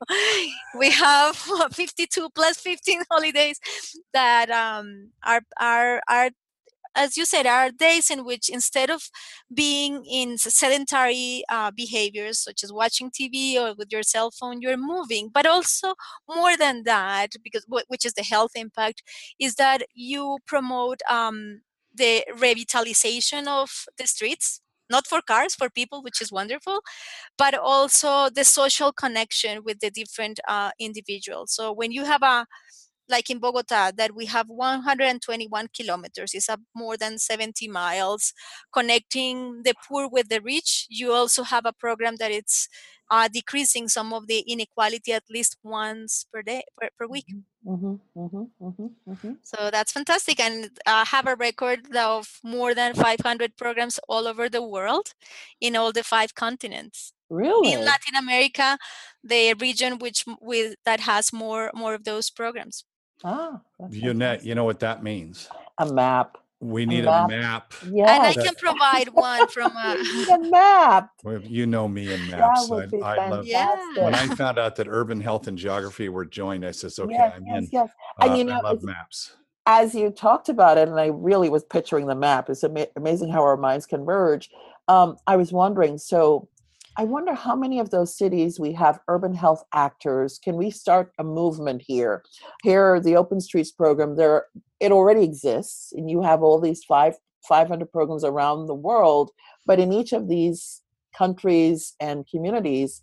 we 0.77 0.91
have 0.91 1.35
52 1.73 2.29
plus 2.35 2.57
15 2.57 3.01
holidays 3.11 3.59
that 4.13 4.49
um, 4.49 5.09
are 5.23 5.41
are 5.59 6.01
are 6.09 6.29
as 6.95 7.17
you 7.17 7.25
said, 7.25 7.43
there 7.45 7.53
are 7.53 7.71
days 7.71 8.09
in 8.09 8.25
which 8.25 8.49
instead 8.49 8.89
of 8.89 9.03
being 9.53 10.05
in 10.05 10.37
sedentary 10.37 11.43
uh, 11.49 11.71
behaviors 11.71 12.39
such 12.39 12.63
as 12.63 12.71
watching 12.73 13.11
TV 13.11 13.57
or 13.59 13.73
with 13.77 13.91
your 13.91 14.03
cell 14.03 14.31
phone, 14.31 14.61
you're 14.61 14.77
moving. 14.77 15.29
But 15.33 15.45
also 15.45 15.93
more 16.27 16.55
than 16.57 16.83
that, 16.83 17.31
because 17.43 17.65
which 17.87 18.05
is 18.05 18.13
the 18.13 18.23
health 18.23 18.51
impact, 18.55 19.03
is 19.39 19.55
that 19.55 19.83
you 19.93 20.37
promote 20.45 21.01
um, 21.09 21.61
the 21.93 22.23
revitalization 22.31 23.47
of 23.47 23.85
the 23.97 24.07
streets. 24.07 24.61
Not 24.89 25.07
for 25.07 25.21
cars, 25.21 25.55
for 25.55 25.69
people, 25.69 26.03
which 26.03 26.21
is 26.21 26.31
wonderful, 26.31 26.81
but 27.37 27.53
also 27.55 28.29
the 28.29 28.43
social 28.43 28.91
connection 28.91 29.63
with 29.63 29.79
the 29.79 29.91
different 29.91 30.39
uh, 30.47 30.71
individuals. 30.79 31.53
So 31.53 31.71
when 31.71 31.91
you 31.91 32.05
have 32.05 32.23
a 32.23 32.45
like 33.09 33.29
in 33.29 33.39
Bogota, 33.39 33.91
that 33.95 34.15
we 34.15 34.25
have 34.27 34.47
121 34.49 35.69
kilometers, 35.75 36.33
it's 36.33 36.49
up 36.49 36.61
more 36.75 36.97
than 36.97 37.19
70 37.19 37.67
miles, 37.67 38.33
connecting 38.73 39.63
the 39.63 39.73
poor 39.87 40.07
with 40.09 40.29
the 40.29 40.41
rich. 40.41 40.87
You 40.89 41.11
also 41.11 41.43
have 41.43 41.65
a 41.65 41.73
program 41.73 42.15
that 42.17 42.31
it's 42.31 42.67
uh, 43.11 43.27
decreasing 43.31 43.87
some 43.87 44.13
of 44.13 44.27
the 44.27 44.39
inequality 44.47 45.11
at 45.13 45.23
least 45.29 45.57
once 45.63 46.25
per 46.33 46.41
day 46.41 46.63
per, 46.79 46.89
per 46.97 47.07
week. 47.07 47.25
Mm-hmm, 47.65 47.95
mm-hmm, 48.17 48.43
mm-hmm, 48.61 49.11
mm-hmm. 49.11 49.33
So 49.43 49.69
that's 49.71 49.91
fantastic, 49.91 50.39
and 50.39 50.69
uh, 50.85 51.05
have 51.05 51.27
a 51.27 51.35
record 51.35 51.95
of 51.95 52.39
more 52.43 52.73
than 52.73 52.93
500 52.93 53.55
programs 53.57 53.99
all 54.09 54.27
over 54.27 54.49
the 54.49 54.63
world, 54.63 55.13
in 55.61 55.75
all 55.75 55.91
the 55.91 56.03
five 56.03 56.35
continents 56.35 57.13
Really? 57.29 57.73
in 57.73 57.79
Latin 57.83 58.15
America, 58.15 58.77
the 59.23 59.53
region 59.55 59.97
which 59.97 60.25
with 60.41 60.75
that 60.85 60.99
has 61.01 61.33
more 61.33 61.71
more 61.73 61.93
of 61.93 62.03
those 62.03 62.29
programs. 62.29 62.83
Ah, 63.23 63.61
that's 63.79 63.95
Yonette, 63.95 64.43
you 64.45 64.55
know 64.55 64.63
what 64.65 64.79
that 64.81 65.03
means? 65.03 65.49
a 65.79 65.85
map. 65.91 66.37
We 66.59 66.83
A 66.83 66.85
need 66.85 67.05
map. 67.05 67.25
a 67.25 67.27
map. 67.27 67.73
Yes. 67.91 68.09
And 68.09 68.23
I 68.23 68.33
can 68.45 68.55
provide 68.57 69.09
one 69.09 69.47
from 69.49 69.75
uh, 69.75 69.95
We 69.95 70.13
need 70.17 70.29
a 70.29 70.39
map. 70.49 71.09
Well, 71.23 71.41
You 71.41 71.65
know 71.65 71.87
me 71.89 72.13
and 72.13 72.31
That 72.31 72.39
maps. 72.39 72.69
would 72.69 72.91
be 72.91 73.01
I, 73.01 73.15
I 73.15 73.29
love. 73.29 73.45
Yeah. 73.45 73.75
When 73.97 74.15
I 74.15 74.27
found 74.35 74.57
out 74.59 74.75
that 74.77 74.87
urban 74.87 75.19
health 75.19 75.47
and 75.47 75.57
geography 75.57 76.07
were 76.09 76.23
joined, 76.25 76.65
I 76.65 76.71
says, 76.71 76.99
"Okay, 76.99 77.11
yes, 77.13 77.33
I'm 77.35 77.45
yes, 77.47 77.57
in." 77.63 77.69
yes. 77.71 77.89
And 78.21 78.31
Uh, 78.31 78.35
you 78.35 78.43
know, 78.45 78.53
I 78.53 78.61
love 78.61 78.83
maps. 78.83 79.35
as 79.65 79.93
you 79.95 80.09
talked 80.09 80.47
about 80.47 80.77
it, 80.77 80.87
and 80.87 80.99
I 80.99 81.07
really 81.07 81.49
was 81.49 81.63
picturing 81.65 82.07
the 82.07 82.15
map. 82.15 82.49
It's 82.49 82.63
ama- 82.63 82.87
amazing 82.95 83.29
how 83.29 83.41
our 83.41 83.57
minds 83.57 83.85
converge. 83.85 84.49
Um, 84.87 85.17
I 85.27 85.35
was 85.37 85.51
wondering, 85.51 85.97
so 85.97 86.47
I 86.95 87.05
wonder 87.05 87.33
how 87.33 87.55
many 87.55 87.79
of 87.79 87.89
those 87.89 88.15
cities 88.15 88.59
we 88.59 88.73
have 88.73 88.99
urban 89.07 89.33
health 89.33 89.63
actors. 89.73 90.39
Can 90.43 90.57
we 90.57 90.69
start 90.69 91.11
a 91.17 91.23
movement 91.23 91.81
here? 91.85 92.23
Here, 92.63 92.99
the 92.99 93.15
Open 93.15 93.41
Streets 93.41 93.71
program, 93.71 94.15
there 94.15 94.45
it 94.79 94.91
already 94.91 95.23
exists, 95.23 95.91
and 95.93 96.09
you 96.09 96.21
have 96.21 96.43
all 96.43 96.59
these 96.59 96.83
five 96.83 97.15
500 97.47 97.91
programs 97.91 98.23
around 98.23 98.67
the 98.67 98.75
world. 98.75 99.31
But 99.65 99.79
in 99.79 99.91
each 99.91 100.13
of 100.13 100.27
these 100.27 100.81
countries 101.17 101.93
and 101.99 102.27
communities, 102.29 103.01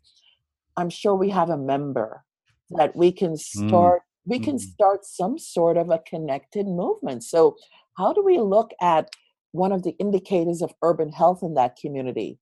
I'm 0.76 0.90
sure 0.90 1.14
we 1.14 1.30
have 1.30 1.50
a 1.50 1.58
member 1.58 2.24
that 2.70 2.94
we 2.96 3.12
can 3.12 3.36
start 3.36 4.02
we 4.26 4.38
can 4.38 4.56
Mm. 4.56 4.60
start 4.60 5.04
some 5.06 5.38
sort 5.38 5.76
of 5.78 5.90
a 5.90 5.98
connected 5.98 6.66
movement. 6.66 7.24
So, 7.24 7.56
how 7.96 8.12
do 8.12 8.22
we 8.22 8.38
look 8.38 8.70
at 8.80 9.10
one 9.52 9.72
of 9.72 9.82
the 9.82 9.96
indicators 9.98 10.62
of 10.62 10.72
urban 10.82 11.10
health 11.10 11.42
in 11.42 11.54
that 11.54 11.76
community 11.76 12.38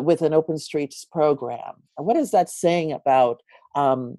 with 0.00 0.22
an 0.22 0.32
open 0.32 0.58
streets 0.58 1.04
program? 1.04 1.74
What 1.96 2.16
is 2.16 2.30
that 2.30 2.48
saying 2.48 2.92
about 2.92 3.42
um, 3.74 4.18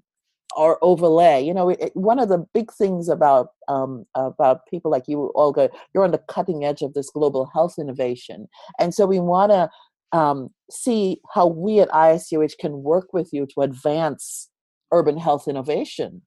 or 0.55 0.77
overlay. 0.81 1.41
You 1.41 1.53
know, 1.53 1.69
it, 1.69 1.91
one 1.95 2.19
of 2.19 2.29
the 2.29 2.45
big 2.53 2.71
things 2.71 3.09
about 3.09 3.49
um, 3.67 4.05
about 4.15 4.67
people 4.67 4.91
like 4.91 5.07
you, 5.07 5.31
Olga, 5.35 5.69
you're 5.93 6.03
on 6.03 6.11
the 6.11 6.23
cutting 6.29 6.65
edge 6.65 6.81
of 6.81 6.93
this 6.93 7.09
global 7.09 7.49
health 7.53 7.75
innovation, 7.79 8.47
and 8.79 8.93
so 8.93 9.05
we 9.05 9.19
want 9.19 9.51
to 9.51 9.69
um, 10.17 10.49
see 10.69 11.19
how 11.33 11.47
we 11.47 11.79
at 11.79 11.89
ISUH 11.89 12.57
can 12.59 12.83
work 12.83 13.13
with 13.13 13.29
you 13.33 13.47
to 13.47 13.61
advance 13.61 14.49
urban 14.91 15.17
health 15.17 15.47
innovation. 15.47 16.21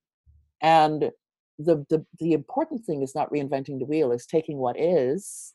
And 0.62 1.10
the, 1.58 1.84
the 1.88 2.04
the 2.18 2.32
important 2.32 2.84
thing 2.84 3.02
is 3.02 3.14
not 3.14 3.30
reinventing 3.30 3.78
the 3.78 3.86
wheel; 3.86 4.12
is 4.12 4.26
taking 4.26 4.58
what 4.58 4.78
is 4.78 5.52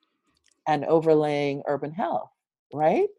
and 0.68 0.86
overlaying 0.86 1.64
urban 1.68 1.92
health, 1.92 2.30
right? 2.74 3.10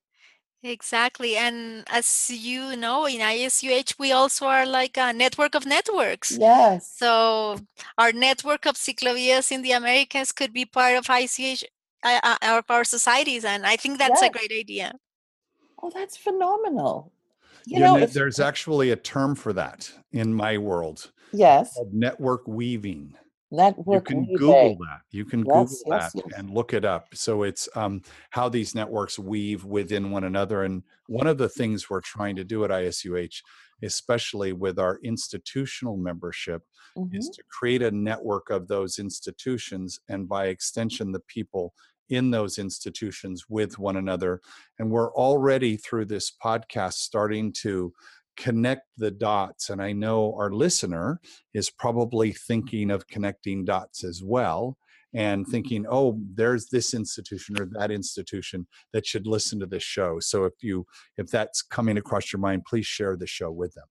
Exactly. 0.64 1.36
And 1.36 1.84
as 1.90 2.30
you 2.30 2.76
know, 2.76 3.06
in 3.06 3.20
ISUH, 3.20 3.98
we 3.98 4.12
also 4.12 4.46
are 4.46 4.64
like 4.64 4.96
a 4.96 5.12
network 5.12 5.54
of 5.54 5.66
networks. 5.66 6.38
Yes. 6.38 6.92
So 6.96 7.58
our 7.98 8.12
network 8.12 8.66
of 8.66 8.76
ciclovias 8.76 9.50
in 9.50 9.62
the 9.62 9.72
Americas 9.72 10.30
could 10.30 10.52
be 10.52 10.64
part 10.64 10.96
of 10.96 11.06
ICH, 11.10 11.64
uh, 12.04 12.20
uh, 12.22 12.36
of 12.42 12.64
our 12.68 12.84
societies. 12.84 13.44
And 13.44 13.66
I 13.66 13.76
think 13.76 13.98
that's 13.98 14.22
yes. 14.22 14.30
a 14.30 14.32
great 14.32 14.52
idea. 14.52 14.92
Oh, 15.82 15.90
that's 15.92 16.16
phenomenal. 16.16 17.12
You, 17.66 17.78
you 17.78 17.80
know, 17.80 18.06
there's 18.06 18.38
actually 18.38 18.90
a 18.90 18.96
term 18.96 19.34
for 19.34 19.52
that 19.52 19.92
in 20.12 20.32
my 20.32 20.58
world. 20.58 21.10
Yes. 21.32 21.76
Network 21.92 22.46
weaving 22.46 23.16
network 23.52 24.10
you 24.10 24.16
can 24.16 24.34
google 24.34 24.76
that 24.76 25.00
you 25.10 25.24
can 25.24 25.40
yes, 25.40 25.46
google 25.46 25.82
yes, 25.86 26.12
that 26.12 26.22
yes. 26.26 26.38
and 26.38 26.50
look 26.50 26.72
it 26.72 26.84
up 26.84 27.08
so 27.14 27.42
it's 27.42 27.68
um, 27.76 28.02
how 28.30 28.48
these 28.48 28.74
networks 28.74 29.18
weave 29.18 29.64
within 29.64 30.10
one 30.10 30.24
another 30.24 30.62
and 30.62 30.82
one 31.06 31.26
of 31.26 31.38
the 31.38 31.48
things 31.48 31.88
we're 31.88 32.00
trying 32.00 32.34
to 32.34 32.44
do 32.44 32.64
at 32.64 32.70
isuh 32.70 33.42
especially 33.84 34.52
with 34.52 34.78
our 34.78 34.98
institutional 35.02 35.96
membership 35.96 36.62
mm-hmm. 36.96 37.16
is 37.16 37.28
to 37.28 37.42
create 37.50 37.82
a 37.82 37.90
network 37.90 38.48
of 38.50 38.68
those 38.68 38.98
institutions 38.98 40.00
and 40.08 40.28
by 40.28 40.46
extension 40.46 41.12
the 41.12 41.20
people 41.20 41.74
in 42.08 42.30
those 42.30 42.58
institutions 42.58 43.44
with 43.48 43.78
one 43.78 43.96
another 43.96 44.40
and 44.78 44.90
we're 44.90 45.12
already 45.14 45.76
through 45.76 46.04
this 46.04 46.32
podcast 46.44 46.94
starting 46.94 47.52
to 47.52 47.92
connect 48.36 48.86
the 48.96 49.10
dots. 49.10 49.70
And 49.70 49.82
I 49.82 49.92
know 49.92 50.34
our 50.36 50.50
listener 50.50 51.20
is 51.54 51.70
probably 51.70 52.32
thinking 52.32 52.90
of 52.90 53.06
connecting 53.06 53.64
dots 53.64 54.04
as 54.04 54.22
well 54.22 54.76
and 55.14 55.46
thinking, 55.46 55.84
oh, 55.88 56.18
there's 56.34 56.68
this 56.68 56.94
institution 56.94 57.60
or 57.60 57.66
that 57.66 57.90
institution 57.90 58.66
that 58.92 59.06
should 59.06 59.26
listen 59.26 59.60
to 59.60 59.66
this 59.66 59.82
show. 59.82 60.18
So 60.20 60.44
if 60.44 60.54
you 60.62 60.86
if 61.18 61.28
that's 61.28 61.62
coming 61.62 61.98
across 61.98 62.32
your 62.32 62.40
mind, 62.40 62.64
please 62.64 62.86
share 62.86 63.16
the 63.16 63.26
show 63.26 63.50
with 63.50 63.74
them. 63.74 63.84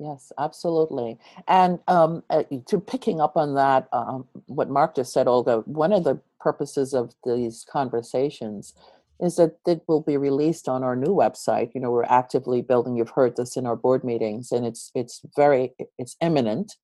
Yes, 0.00 0.30
absolutely. 0.38 1.18
And 1.48 1.80
um, 1.88 2.22
uh, 2.30 2.44
to 2.66 2.78
picking 2.78 3.20
up 3.20 3.36
on 3.36 3.54
that, 3.56 3.88
um, 3.92 4.28
what 4.46 4.70
Mark 4.70 4.94
just 4.94 5.12
said, 5.12 5.26
Olga, 5.26 5.64
one 5.66 5.92
of 5.92 6.04
the 6.04 6.20
purposes 6.38 6.94
of 6.94 7.12
these 7.24 7.66
conversations 7.68 8.74
is 9.20 9.36
that 9.36 9.56
it 9.66 9.82
will 9.88 10.02
be 10.02 10.16
released 10.16 10.68
on 10.68 10.84
our 10.84 10.94
new 10.94 11.14
website. 11.14 11.70
You 11.74 11.80
know, 11.80 11.90
we're 11.90 12.04
actively 12.04 12.62
building. 12.62 12.96
You've 12.96 13.10
heard 13.10 13.36
this 13.36 13.56
in 13.56 13.66
our 13.66 13.76
board 13.76 14.04
meetings, 14.04 14.52
and 14.52 14.66
it's 14.66 14.90
it's 14.94 15.20
very 15.36 15.74
it's 15.98 16.16
imminent, 16.20 16.74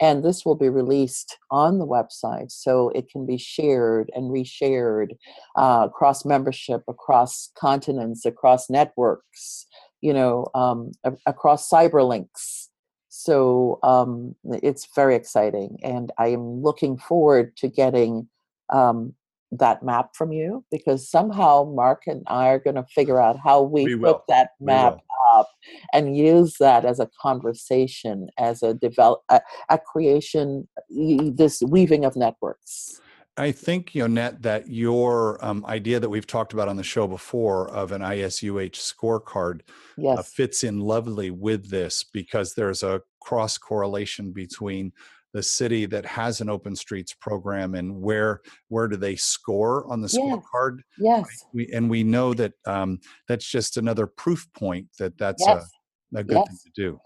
and 0.00 0.24
this 0.24 0.44
will 0.44 0.54
be 0.54 0.68
released 0.68 1.38
on 1.50 1.78
the 1.78 1.86
website 1.86 2.50
so 2.50 2.90
it 2.90 3.10
can 3.10 3.26
be 3.26 3.36
shared 3.36 4.10
and 4.14 4.30
reshared 4.30 5.16
uh, 5.56 5.86
across 5.88 6.24
membership, 6.24 6.82
across 6.88 7.50
continents, 7.58 8.24
across 8.24 8.70
networks. 8.70 9.66
You 10.00 10.14
know, 10.14 10.46
um, 10.54 10.92
across 11.26 11.70
cyberlinks. 11.70 12.68
So 13.08 13.78
um, 13.82 14.34
it's 14.44 14.88
very 14.96 15.14
exciting, 15.14 15.78
and 15.84 16.10
I 16.18 16.28
am 16.28 16.62
looking 16.62 16.96
forward 16.96 17.56
to 17.58 17.68
getting 17.68 18.28
um, 18.72 19.14
that 19.52 19.82
map 19.82 20.16
from 20.16 20.32
you 20.32 20.64
because 20.70 21.08
somehow 21.08 21.64
Mark 21.64 22.04
and 22.06 22.22
I 22.26 22.48
are 22.48 22.58
going 22.58 22.76
to 22.76 22.84
figure 22.84 23.20
out 23.20 23.38
how 23.42 23.62
we, 23.62 23.84
we 23.84 23.96
put 23.96 24.22
that 24.28 24.50
map 24.60 24.98
up 25.34 25.48
and 25.92 26.16
use 26.16 26.56
that 26.58 26.84
as 26.84 26.98
a 26.98 27.08
conversation, 27.20 28.28
as 28.38 28.62
a 28.62 28.74
develop, 28.74 29.22
a, 29.28 29.40
a 29.68 29.78
creation, 29.78 30.68
this 30.88 31.62
weaving 31.62 32.04
of 32.04 32.16
networks. 32.16 33.00
I 33.36 33.50
think, 33.52 33.94
Yonette, 33.94 34.42
that 34.42 34.68
your 34.68 35.42
um, 35.42 35.64
idea 35.66 35.98
that 35.98 36.10
we've 36.10 36.26
talked 36.26 36.52
about 36.52 36.68
on 36.68 36.76
the 36.76 36.82
show 36.82 37.06
before 37.06 37.68
of 37.70 37.92
an 37.92 38.02
ISUH 38.02 38.72
scorecard 38.72 39.60
uh, 39.60 39.72
yes. 39.96 40.18
uh, 40.18 40.22
fits 40.22 40.64
in 40.64 40.80
lovely 40.80 41.30
with 41.30 41.70
this 41.70 42.04
because 42.04 42.54
there's 42.54 42.82
a 42.82 43.00
cross 43.22 43.56
correlation 43.56 44.32
between 44.32 44.92
the 45.32 45.42
city 45.42 45.86
that 45.86 46.04
has 46.04 46.40
an 46.40 46.48
open 46.50 46.76
streets 46.76 47.14
program 47.14 47.74
and 47.74 48.00
where 48.00 48.40
where 48.68 48.88
do 48.88 48.96
they 48.96 49.16
score 49.16 49.90
on 49.90 50.00
the 50.00 50.08
scorecard 50.08 50.78
yes 50.98 51.26
yes. 51.28 51.44
we, 51.52 51.68
and 51.72 51.88
we 51.88 52.02
know 52.02 52.34
that 52.34 52.52
um, 52.66 52.98
that's 53.28 53.48
just 53.50 53.76
another 53.76 54.06
proof 54.06 54.46
point 54.54 54.86
that 54.98 55.16
that's 55.18 55.44
yes. 55.46 55.70
a, 56.14 56.18
a 56.18 56.24
good 56.24 56.36
yes. 56.36 56.48
thing 56.48 56.58
to 56.64 56.70
do 56.74 57.00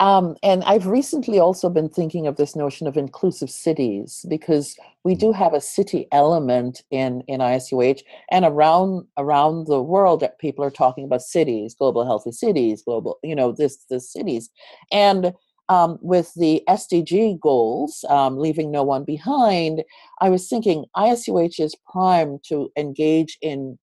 um, 0.00 0.36
and 0.42 0.64
I've 0.64 0.86
recently 0.86 1.38
also 1.38 1.70
been 1.70 1.88
thinking 1.88 2.26
of 2.26 2.36
this 2.36 2.56
notion 2.56 2.88
of 2.88 2.96
inclusive 2.96 3.48
cities 3.48 4.26
because 4.28 4.76
we 5.04 5.14
do 5.14 5.30
have 5.30 5.54
a 5.54 5.60
city 5.60 6.08
element 6.10 6.82
in 6.90 7.22
in 7.28 7.40
ISUH 7.40 8.02
and 8.30 8.44
around 8.44 9.06
around 9.16 9.66
the 9.66 9.80
world 9.80 10.18
that 10.20 10.40
people 10.40 10.64
are 10.64 10.70
talking 10.70 11.04
about 11.04 11.22
cities, 11.22 11.74
global 11.74 12.04
healthy 12.04 12.32
cities, 12.32 12.82
global 12.82 13.18
you 13.22 13.36
know 13.36 13.52
this 13.52 13.84
this 13.88 14.12
cities, 14.12 14.50
and 14.90 15.32
um, 15.68 15.98
with 16.00 16.32
the 16.34 16.62
SDG 16.68 17.40
goals, 17.40 18.04
um, 18.08 18.38
leaving 18.38 18.70
no 18.70 18.82
one 18.82 19.04
behind, 19.04 19.82
I 20.20 20.28
was 20.28 20.48
thinking 20.48 20.84
ISUH 20.96 21.60
is 21.60 21.74
primed 21.90 22.44
to 22.48 22.70
engage 22.76 23.38
in 23.40 23.78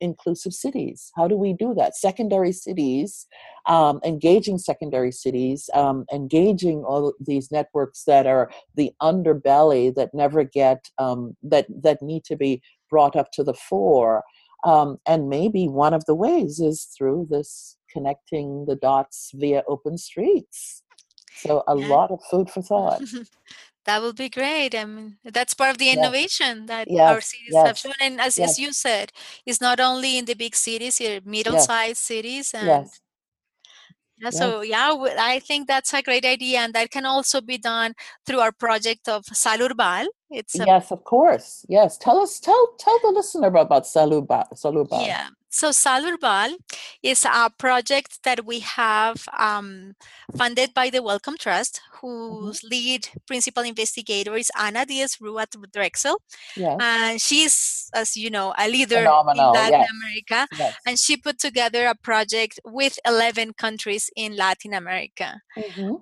inclusive 0.00 0.52
cities. 0.52 1.10
How 1.16 1.28
do 1.28 1.36
we 1.36 1.52
do 1.52 1.74
that? 1.74 1.96
Secondary 1.96 2.52
cities, 2.52 3.26
um, 3.66 4.00
engaging 4.04 4.58
secondary 4.58 5.12
cities, 5.12 5.68
um, 5.74 6.04
engaging 6.12 6.84
all 6.84 7.12
these 7.20 7.50
networks 7.50 8.04
that 8.04 8.26
are 8.26 8.50
the 8.76 8.92
underbelly 9.02 9.94
that 9.94 10.14
never 10.14 10.44
get 10.44 10.88
um, 10.98 11.36
that 11.42 11.66
that 11.82 12.00
need 12.02 12.24
to 12.24 12.36
be 12.36 12.62
brought 12.90 13.16
up 13.16 13.32
to 13.32 13.44
the 13.44 13.54
fore. 13.54 14.22
Um, 14.64 14.98
and 15.06 15.28
maybe 15.28 15.68
one 15.68 15.94
of 15.94 16.04
the 16.06 16.14
ways 16.14 16.58
is 16.58 16.88
through 16.96 17.28
this 17.30 17.76
connecting 17.90 18.66
the 18.66 18.76
dots 18.76 19.30
via 19.34 19.62
open 19.68 19.96
streets. 19.98 20.82
So 21.38 21.62
a 21.66 21.76
yeah. 21.76 21.86
lot 21.86 22.10
of 22.10 22.22
food 22.30 22.50
for 22.50 22.62
thought. 22.62 23.02
that 23.84 24.02
would 24.02 24.16
be 24.16 24.28
great. 24.28 24.74
I 24.74 24.84
mean, 24.84 25.16
that's 25.24 25.54
part 25.54 25.70
of 25.70 25.78
the 25.78 25.90
innovation 25.90 26.58
yes. 26.58 26.68
that 26.68 26.90
yes. 26.90 27.12
our 27.12 27.20
cities 27.20 27.52
yes. 27.52 27.66
have 27.66 27.78
shown. 27.78 27.92
And 28.00 28.20
as, 28.20 28.38
as 28.38 28.58
you 28.58 28.72
said, 28.72 29.12
it's 29.46 29.60
not 29.60 29.80
only 29.80 30.18
in 30.18 30.24
the 30.24 30.34
big 30.34 30.54
cities, 30.54 30.98
here 30.98 31.20
middle-sized 31.24 31.98
cities 31.98 32.52
and 32.54 32.88
yeah, 34.20 34.30
so 34.30 34.62
yeah, 34.62 34.92
I 35.18 35.38
think 35.38 35.68
that's 35.68 35.94
a 35.94 36.02
great 36.02 36.24
idea, 36.24 36.58
and 36.58 36.74
that 36.74 36.90
can 36.90 37.06
also 37.06 37.40
be 37.40 37.56
done 37.56 37.94
through 38.26 38.40
our 38.40 38.50
project 38.50 39.08
of 39.08 39.24
Salurbal. 39.26 40.06
It's 40.30 40.58
a, 40.58 40.64
yes, 40.66 40.90
of 40.90 41.04
course. 41.04 41.64
Yes, 41.68 41.96
tell 41.98 42.18
us, 42.18 42.40
tell 42.40 42.74
tell 42.78 42.98
the 43.00 43.12
listener 43.14 43.46
about, 43.46 43.66
about 43.66 43.84
Salurbal. 43.84 44.52
Salurbal. 44.54 45.06
Yeah, 45.06 45.28
so 45.50 45.70
Salurbal 45.70 46.56
is 47.02 47.24
a 47.24 47.50
project 47.58 48.22
that 48.24 48.44
we 48.44 48.60
have 48.60 49.24
um, 49.36 49.94
funded 50.36 50.74
by 50.74 50.90
the 50.90 51.02
Wellcome 51.02 51.36
Trust, 51.38 51.80
mm-hmm. 51.80 52.06
whose 52.06 52.60
mm-hmm. 52.60 52.68
lead 52.68 53.08
principal 53.26 53.62
investigator 53.62 54.36
is 54.36 54.50
Ana 54.58 54.84
Diez 54.84 55.20
Roux 55.20 55.38
at 55.38 55.54
Drexel. 55.72 56.20
Yes. 56.56 56.78
And 56.80 57.20
she's, 57.20 57.90
as 57.94 58.16
you 58.16 58.30
know, 58.30 58.54
a 58.58 58.68
leader 58.68 58.96
Phenomenal. 58.96 59.48
in 59.48 59.52
Latin 59.52 59.80
yes. 59.80 59.88
America. 59.96 60.56
Yes. 60.58 60.76
And 60.86 60.98
she 60.98 61.16
put 61.16 61.38
together 61.38 61.86
a 61.86 61.94
project 61.94 62.60
with 62.64 62.98
11 63.06 63.54
countries 63.54 64.10
in 64.16 64.36
Latin 64.36 64.74
America. 64.74 65.40
Mm-hmm. 65.56 65.94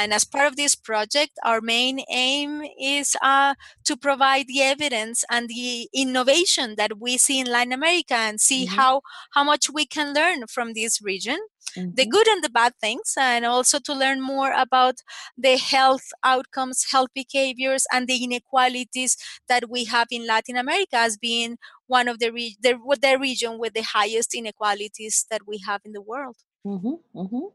And 0.00 0.12
as 0.12 0.24
part 0.24 0.46
of 0.46 0.56
this 0.56 0.74
project, 0.74 1.32
our 1.44 1.60
main 1.60 2.00
aim 2.10 2.62
is 2.78 3.16
uh, 3.22 3.54
to 3.84 3.96
provide 3.96 4.46
the 4.46 4.62
evidence 4.62 5.24
and 5.30 5.48
the 5.48 5.88
innovation 5.94 6.74
that 6.76 6.98
we 7.00 7.16
see 7.16 7.40
in 7.40 7.46
Latin 7.46 7.72
America 7.72 8.14
and 8.14 8.40
see 8.40 8.66
mm-hmm. 8.66 8.76
how 8.76 8.99
how 9.34 9.40
how 9.40 9.44
much 9.44 9.70
we 9.70 9.86
can 9.86 10.12
learn 10.12 10.46
from 10.46 10.74
this 10.74 11.00
region 11.00 11.38
mm-hmm. 11.74 11.94
the 11.94 12.04
good 12.04 12.28
and 12.28 12.44
the 12.44 12.50
bad 12.50 12.74
things 12.78 13.14
and 13.16 13.46
also 13.46 13.78
to 13.78 13.94
learn 13.94 14.20
more 14.20 14.52
about 14.52 14.96
the 15.38 15.56
health 15.56 16.06
outcomes 16.22 16.84
health 16.92 17.08
behaviors 17.14 17.86
and 17.90 18.06
the 18.06 18.22
inequalities 18.22 19.16
that 19.48 19.70
we 19.70 19.84
have 19.84 20.08
in 20.10 20.26
latin 20.26 20.56
america 20.58 20.96
as 20.96 21.16
being 21.16 21.56
one 21.86 22.06
of 22.06 22.18
the, 22.18 22.30
re- 22.30 22.56
the, 22.62 22.74
the 23.00 23.18
region 23.18 23.58
with 23.58 23.72
the 23.72 23.82
highest 23.82 24.34
inequalities 24.34 25.26
that 25.30 25.40
we 25.46 25.58
have 25.66 25.80
in 25.86 25.92
the 25.92 26.02
world 26.02 26.36
mm-hmm, 26.66 26.96
mm-hmm. 27.18 27.46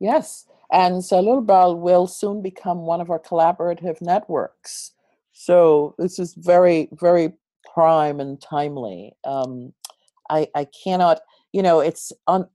yes 0.00 0.46
and 0.72 1.02
Salurbal 1.02 1.78
will 1.78 2.06
soon 2.06 2.42
become 2.42 2.80
one 2.92 3.00
of 3.00 3.08
our 3.08 3.20
collaborative 3.20 4.00
networks 4.00 4.92
so 5.32 5.94
this 5.96 6.18
is 6.18 6.34
very 6.34 6.88
very 6.92 7.32
prime 7.72 8.18
and 8.18 8.40
timely 8.40 9.12
um, 9.24 9.72
I, 10.30 10.48
I 10.54 10.66
cannot, 10.84 11.20
you 11.52 11.62
know, 11.62 11.80
it's 11.80 12.12
on 12.26 12.46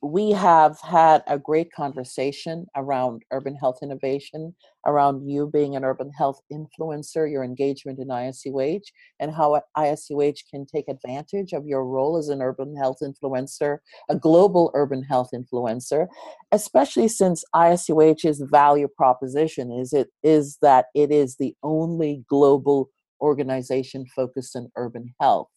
we 0.00 0.30
have 0.30 0.78
had 0.80 1.24
a 1.26 1.38
great 1.38 1.72
conversation 1.72 2.66
around 2.76 3.22
urban 3.32 3.56
health 3.56 3.78
innovation, 3.82 4.54
around 4.86 5.28
you 5.28 5.50
being 5.52 5.74
an 5.74 5.84
urban 5.84 6.10
health 6.12 6.40
influencer, 6.52 7.28
your 7.30 7.42
engagement 7.42 7.98
in 7.98 8.06
ISUH, 8.06 8.82
and 9.18 9.34
how 9.34 9.60
ISUH 9.76 10.38
can 10.48 10.66
take 10.66 10.86
advantage 10.88 11.52
of 11.52 11.66
your 11.66 11.84
role 11.84 12.16
as 12.16 12.28
an 12.28 12.40
urban 12.40 12.76
health 12.76 12.98
influencer, 13.02 13.78
a 14.08 14.14
global 14.14 14.70
urban 14.74 15.02
health 15.02 15.30
influencer, 15.34 16.06
especially 16.52 17.08
since 17.08 17.42
ISUH's 17.52 18.40
value 18.52 18.88
proposition 18.96 19.72
is 19.72 19.92
it 19.92 20.10
is 20.22 20.58
that 20.62 20.86
it 20.94 21.10
is 21.10 21.36
the 21.36 21.56
only 21.64 22.22
global 22.28 22.88
organization 23.20 24.06
focused 24.14 24.54
on 24.54 24.70
urban 24.76 25.12
health. 25.20 25.48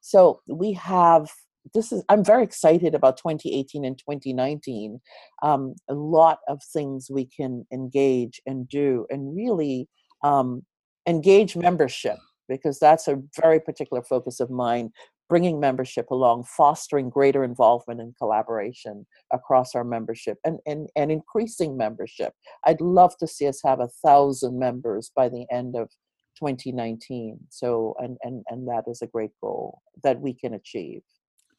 So 0.00 0.40
we 0.46 0.72
have 0.74 1.28
this 1.74 1.92
is 1.92 2.04
i'm 2.08 2.24
very 2.24 2.44
excited 2.44 2.94
about 2.94 3.16
2018 3.16 3.84
and 3.84 3.98
2019 3.98 5.00
um, 5.42 5.74
a 5.88 5.94
lot 5.94 6.38
of 6.48 6.62
things 6.72 7.08
we 7.10 7.26
can 7.26 7.66
engage 7.72 8.40
and 8.46 8.68
do 8.68 9.06
and 9.10 9.34
really 9.34 9.88
um, 10.22 10.62
engage 11.08 11.56
membership 11.56 12.18
because 12.48 12.78
that's 12.78 13.08
a 13.08 13.20
very 13.40 13.60
particular 13.60 14.02
focus 14.02 14.40
of 14.40 14.50
mine 14.50 14.90
bringing 15.28 15.58
membership 15.58 16.10
along 16.10 16.44
fostering 16.44 17.10
greater 17.10 17.42
involvement 17.42 18.00
and 18.00 18.16
collaboration 18.16 19.04
across 19.32 19.74
our 19.74 19.82
membership 19.82 20.38
and, 20.44 20.60
and, 20.66 20.88
and 20.94 21.10
increasing 21.10 21.76
membership. 21.76 22.32
I'd 22.64 22.80
love 22.80 23.16
to 23.18 23.26
see 23.26 23.48
us 23.48 23.60
have 23.64 23.80
a 23.80 23.88
thousand 24.04 24.58
members 24.58 25.10
by 25.16 25.28
the 25.28 25.44
end 25.50 25.74
of 25.74 25.90
2019 26.38 27.38
so 27.48 27.94
and, 27.98 28.16
and 28.22 28.44
and 28.48 28.68
that 28.68 28.84
is 28.86 29.02
a 29.02 29.06
great 29.06 29.30
goal 29.40 29.80
that 30.02 30.20
we 30.20 30.34
can 30.34 30.54
achieve. 30.54 31.02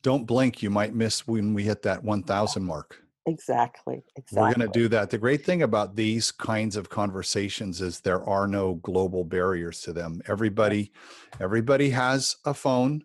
Don't 0.03 0.25
blink 0.25 0.61
you 0.61 0.69
might 0.69 0.93
miss 0.93 1.27
when 1.27 1.53
we 1.53 1.63
hit 1.63 1.81
that 1.81 2.03
1000 2.03 2.63
mark. 2.63 3.01
Exactly 3.25 4.03
exactly 4.15 4.41
we're 4.41 4.53
going 4.53 4.71
to 4.71 4.79
do 4.79 4.87
that. 4.89 5.09
The 5.09 5.17
great 5.17 5.43
thing 5.43 5.63
about 5.63 5.95
these 5.95 6.31
kinds 6.31 6.75
of 6.75 6.89
conversations 6.89 7.81
is 7.81 7.99
there 7.99 8.23
are 8.23 8.47
no 8.47 8.75
global 8.75 9.23
barriers 9.23 9.81
to 9.81 9.93
them. 9.93 10.21
Everybody 10.27 10.91
everybody 11.39 11.89
has 11.89 12.35
a 12.45 12.53
phone 12.53 13.03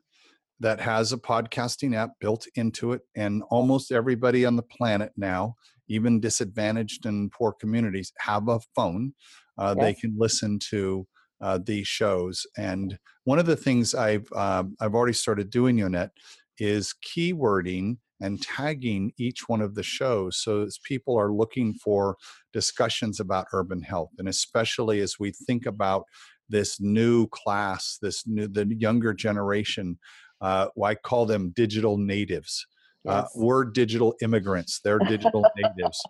that 0.61 0.81
has 0.81 1.13
a 1.13 1.19
podcasting 1.19 1.97
app 1.97 2.11
built 2.21 2.47
into 2.55 2.93
it 2.93 3.03
and 3.17 3.43
almost 3.51 3.91
everybody 3.91 4.45
on 4.45 4.55
the 4.55 4.63
planet 4.63 5.11
now 5.17 5.57
even 5.89 6.21
disadvantaged 6.21 7.07
and 7.07 7.31
poor 7.31 7.53
communities 7.53 8.13
have 8.19 8.49
a 8.49 8.61
phone. 8.75 9.13
Uh, 9.59 9.75
yes. 9.77 9.85
they 9.85 9.95
can 9.95 10.15
listen 10.17 10.59
to 10.71 11.07
uh, 11.43 11.59
these 11.65 11.87
shows 11.87 12.47
and 12.57 12.99
one 13.25 13.39
of 13.39 13.47
the 13.47 13.57
things 13.57 13.95
i've 13.95 14.27
uh, 14.35 14.65
i've 14.81 14.95
already 14.95 15.13
started 15.13 15.51
doing 15.51 15.79
yonette 15.79 16.13
is 16.59 16.95
keywording 17.05 17.97
and 18.21 18.41
tagging 18.41 19.13
each 19.19 19.49
one 19.49 19.61
of 19.61 19.75
the 19.75 19.83
shows 19.83 20.39
so 20.39 20.63
as 20.63 20.79
people 20.85 21.19
are 21.19 21.33
looking 21.33 21.75
for 21.75 22.17
discussions 22.53 23.21
about 23.21 23.47
urban 23.53 23.83
health 23.83 24.11
and 24.19 24.29
especially 24.29 25.01
as 25.01 25.17
we 25.19 25.33
think 25.47 25.67
about 25.67 26.05
this 26.49 26.81
new 26.81 27.27
class 27.29 27.99
this 28.01 28.27
new 28.27 28.47
the 28.47 28.67
younger 28.79 29.13
generation 29.13 29.99
uh, 30.41 30.69
i 30.85 30.95
call 30.95 31.27
them 31.27 31.53
digital 31.55 31.99
natives 31.99 32.67
uh, 33.09 33.25
we're 33.35 33.65
digital 33.65 34.15
immigrants. 34.23 34.81
They're 34.85 34.99
digital 35.01 35.45
natives. 35.57 36.01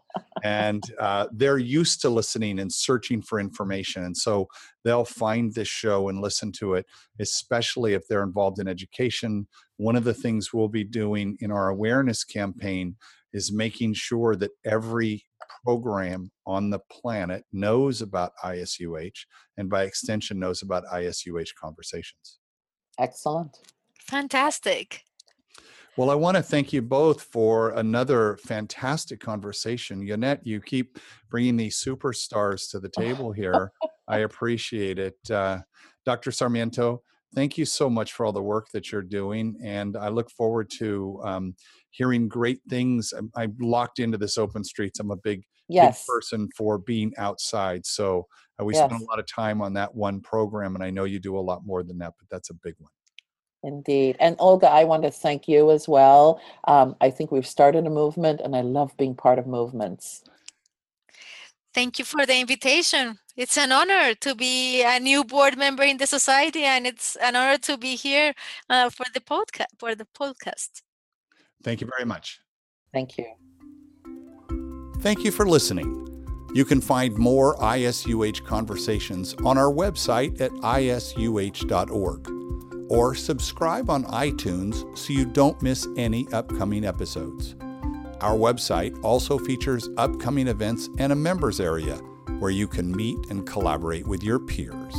And 0.44 0.82
uh, 1.00 1.28
they're 1.32 1.58
used 1.58 2.02
to 2.02 2.10
listening 2.10 2.58
and 2.58 2.72
searching 2.72 3.22
for 3.22 3.40
information. 3.40 4.04
And 4.04 4.16
so 4.16 4.48
they'll 4.84 5.04
find 5.04 5.54
this 5.54 5.68
show 5.68 6.08
and 6.08 6.20
listen 6.20 6.52
to 6.58 6.74
it 6.74 6.86
especially 7.20 7.94
if 7.94 8.06
they're 8.08 8.22
involved 8.22 8.58
in 8.58 8.68
education. 8.68 9.46
One 9.76 9.96
of 9.96 10.04
the 10.04 10.14
things 10.14 10.52
we'll 10.52 10.68
be 10.68 10.84
doing 10.84 11.36
in 11.40 11.50
our 11.50 11.68
awareness 11.68 12.24
campaign 12.24 12.96
is 13.32 13.52
making 13.52 13.94
sure 13.94 14.36
that 14.36 14.50
every 14.64 15.24
program 15.64 16.30
on 16.46 16.70
the 16.70 16.80
planet 16.90 17.44
knows 17.52 18.02
about 18.02 18.32
isuh 18.44 19.10
and 19.56 19.70
by 19.70 19.84
extension 19.84 20.38
knows 20.38 20.62
about 20.62 20.84
isuh 20.92 21.54
conversations. 21.58 22.38
Excellent. 22.98 23.56
Fantastic 24.00 25.02
well, 25.96 26.10
I 26.10 26.14
want 26.14 26.36
to 26.38 26.42
thank 26.42 26.72
you 26.72 26.80
both 26.80 27.22
for 27.22 27.70
another 27.70 28.38
fantastic 28.38 29.20
conversation. 29.20 30.00
Yonette, 30.00 30.40
you 30.46 30.60
keep 30.60 30.98
bringing 31.30 31.56
these 31.56 31.82
superstars 31.82 32.70
to 32.70 32.80
the 32.80 32.88
table 32.88 33.32
here. 33.32 33.72
I 34.08 34.18
appreciate 34.18 34.98
it. 34.98 35.18
Uh, 35.30 35.58
Dr. 36.06 36.32
Sarmiento, 36.32 37.02
thank 37.34 37.58
you 37.58 37.66
so 37.66 37.90
much 37.90 38.12
for 38.12 38.24
all 38.24 38.32
the 38.32 38.42
work 38.42 38.68
that 38.72 38.90
you're 38.90 39.02
doing. 39.02 39.56
And 39.62 39.96
I 39.96 40.08
look 40.08 40.30
forward 40.30 40.70
to 40.78 41.20
um, 41.24 41.54
hearing 41.90 42.26
great 42.26 42.60
things. 42.70 43.12
I'm, 43.12 43.30
I'm, 43.36 43.54
locked 43.60 43.98
into 43.98 44.16
this 44.16 44.38
open 44.38 44.64
streets. 44.64 44.98
I'm 44.98 45.10
a 45.10 45.16
big, 45.16 45.42
yes. 45.68 46.00
big 46.00 46.06
person 46.06 46.48
for 46.56 46.78
being 46.78 47.12
outside. 47.18 47.84
So 47.84 48.26
uh, 48.60 48.64
we 48.64 48.74
yes. 48.74 48.88
spend 48.88 49.02
a 49.02 49.04
lot 49.04 49.18
of 49.18 49.26
time 49.26 49.60
on 49.60 49.74
that 49.74 49.94
one 49.94 50.20
program. 50.20 50.74
And 50.74 50.82
I 50.82 50.90
know 50.90 51.04
you 51.04 51.20
do 51.20 51.36
a 51.36 51.40
lot 51.40 51.66
more 51.66 51.82
than 51.82 51.98
that, 51.98 52.14
but 52.18 52.28
that's 52.30 52.50
a 52.50 52.54
big 52.54 52.74
one. 52.78 52.90
Indeed. 53.62 54.16
And 54.18 54.36
Olga, 54.38 54.68
I 54.68 54.84
want 54.84 55.04
to 55.04 55.10
thank 55.10 55.46
you 55.46 55.70
as 55.70 55.88
well. 55.88 56.40
Um, 56.64 56.96
I 57.00 57.10
think 57.10 57.30
we've 57.30 57.46
started 57.46 57.86
a 57.86 57.90
movement, 57.90 58.40
and 58.40 58.56
I 58.56 58.62
love 58.62 58.96
being 58.96 59.14
part 59.14 59.38
of 59.38 59.46
movements. 59.46 60.24
Thank 61.72 61.98
you 61.98 62.04
for 62.04 62.26
the 62.26 62.38
invitation. 62.38 63.18
It's 63.36 63.56
an 63.56 63.72
honor 63.72 64.14
to 64.14 64.34
be 64.34 64.82
a 64.82 65.00
new 65.00 65.24
board 65.24 65.56
member 65.56 65.84
in 65.84 65.96
the 65.96 66.06
society, 66.06 66.64
and 66.64 66.86
it's 66.86 67.16
an 67.16 67.36
honor 67.36 67.56
to 67.58 67.78
be 67.78 67.94
here 67.94 68.34
uh, 68.68 68.90
for 68.90 69.06
the 69.14 69.20
podcast. 69.20 69.66
For 69.78 69.94
the 69.94 70.06
podcast. 70.06 70.82
Thank 71.62 71.80
you 71.80 71.88
very 71.96 72.04
much. 72.04 72.40
Thank 72.92 73.16
you. 73.16 73.26
Thank 75.00 75.24
you 75.24 75.30
for 75.30 75.46
listening. 75.46 75.98
You 76.54 76.66
can 76.66 76.82
find 76.82 77.16
more 77.16 77.56
ISUH 77.56 78.44
conversations 78.44 79.34
on 79.44 79.56
our 79.56 79.72
website 79.72 80.38
at 80.40 80.50
isuh.org 80.50 82.41
or 82.92 83.14
subscribe 83.14 83.88
on 83.88 84.04
iTunes 84.04 84.86
so 84.96 85.14
you 85.14 85.24
don't 85.24 85.62
miss 85.62 85.88
any 85.96 86.28
upcoming 86.32 86.84
episodes. 86.84 87.56
Our 88.20 88.36
website 88.36 89.02
also 89.02 89.38
features 89.38 89.88
upcoming 89.96 90.46
events 90.46 90.90
and 90.98 91.10
a 91.10 91.16
members 91.16 91.58
area 91.58 91.96
where 92.38 92.50
you 92.50 92.68
can 92.68 92.94
meet 92.94 93.30
and 93.30 93.46
collaborate 93.46 94.06
with 94.06 94.22
your 94.22 94.38
peers. 94.38 94.94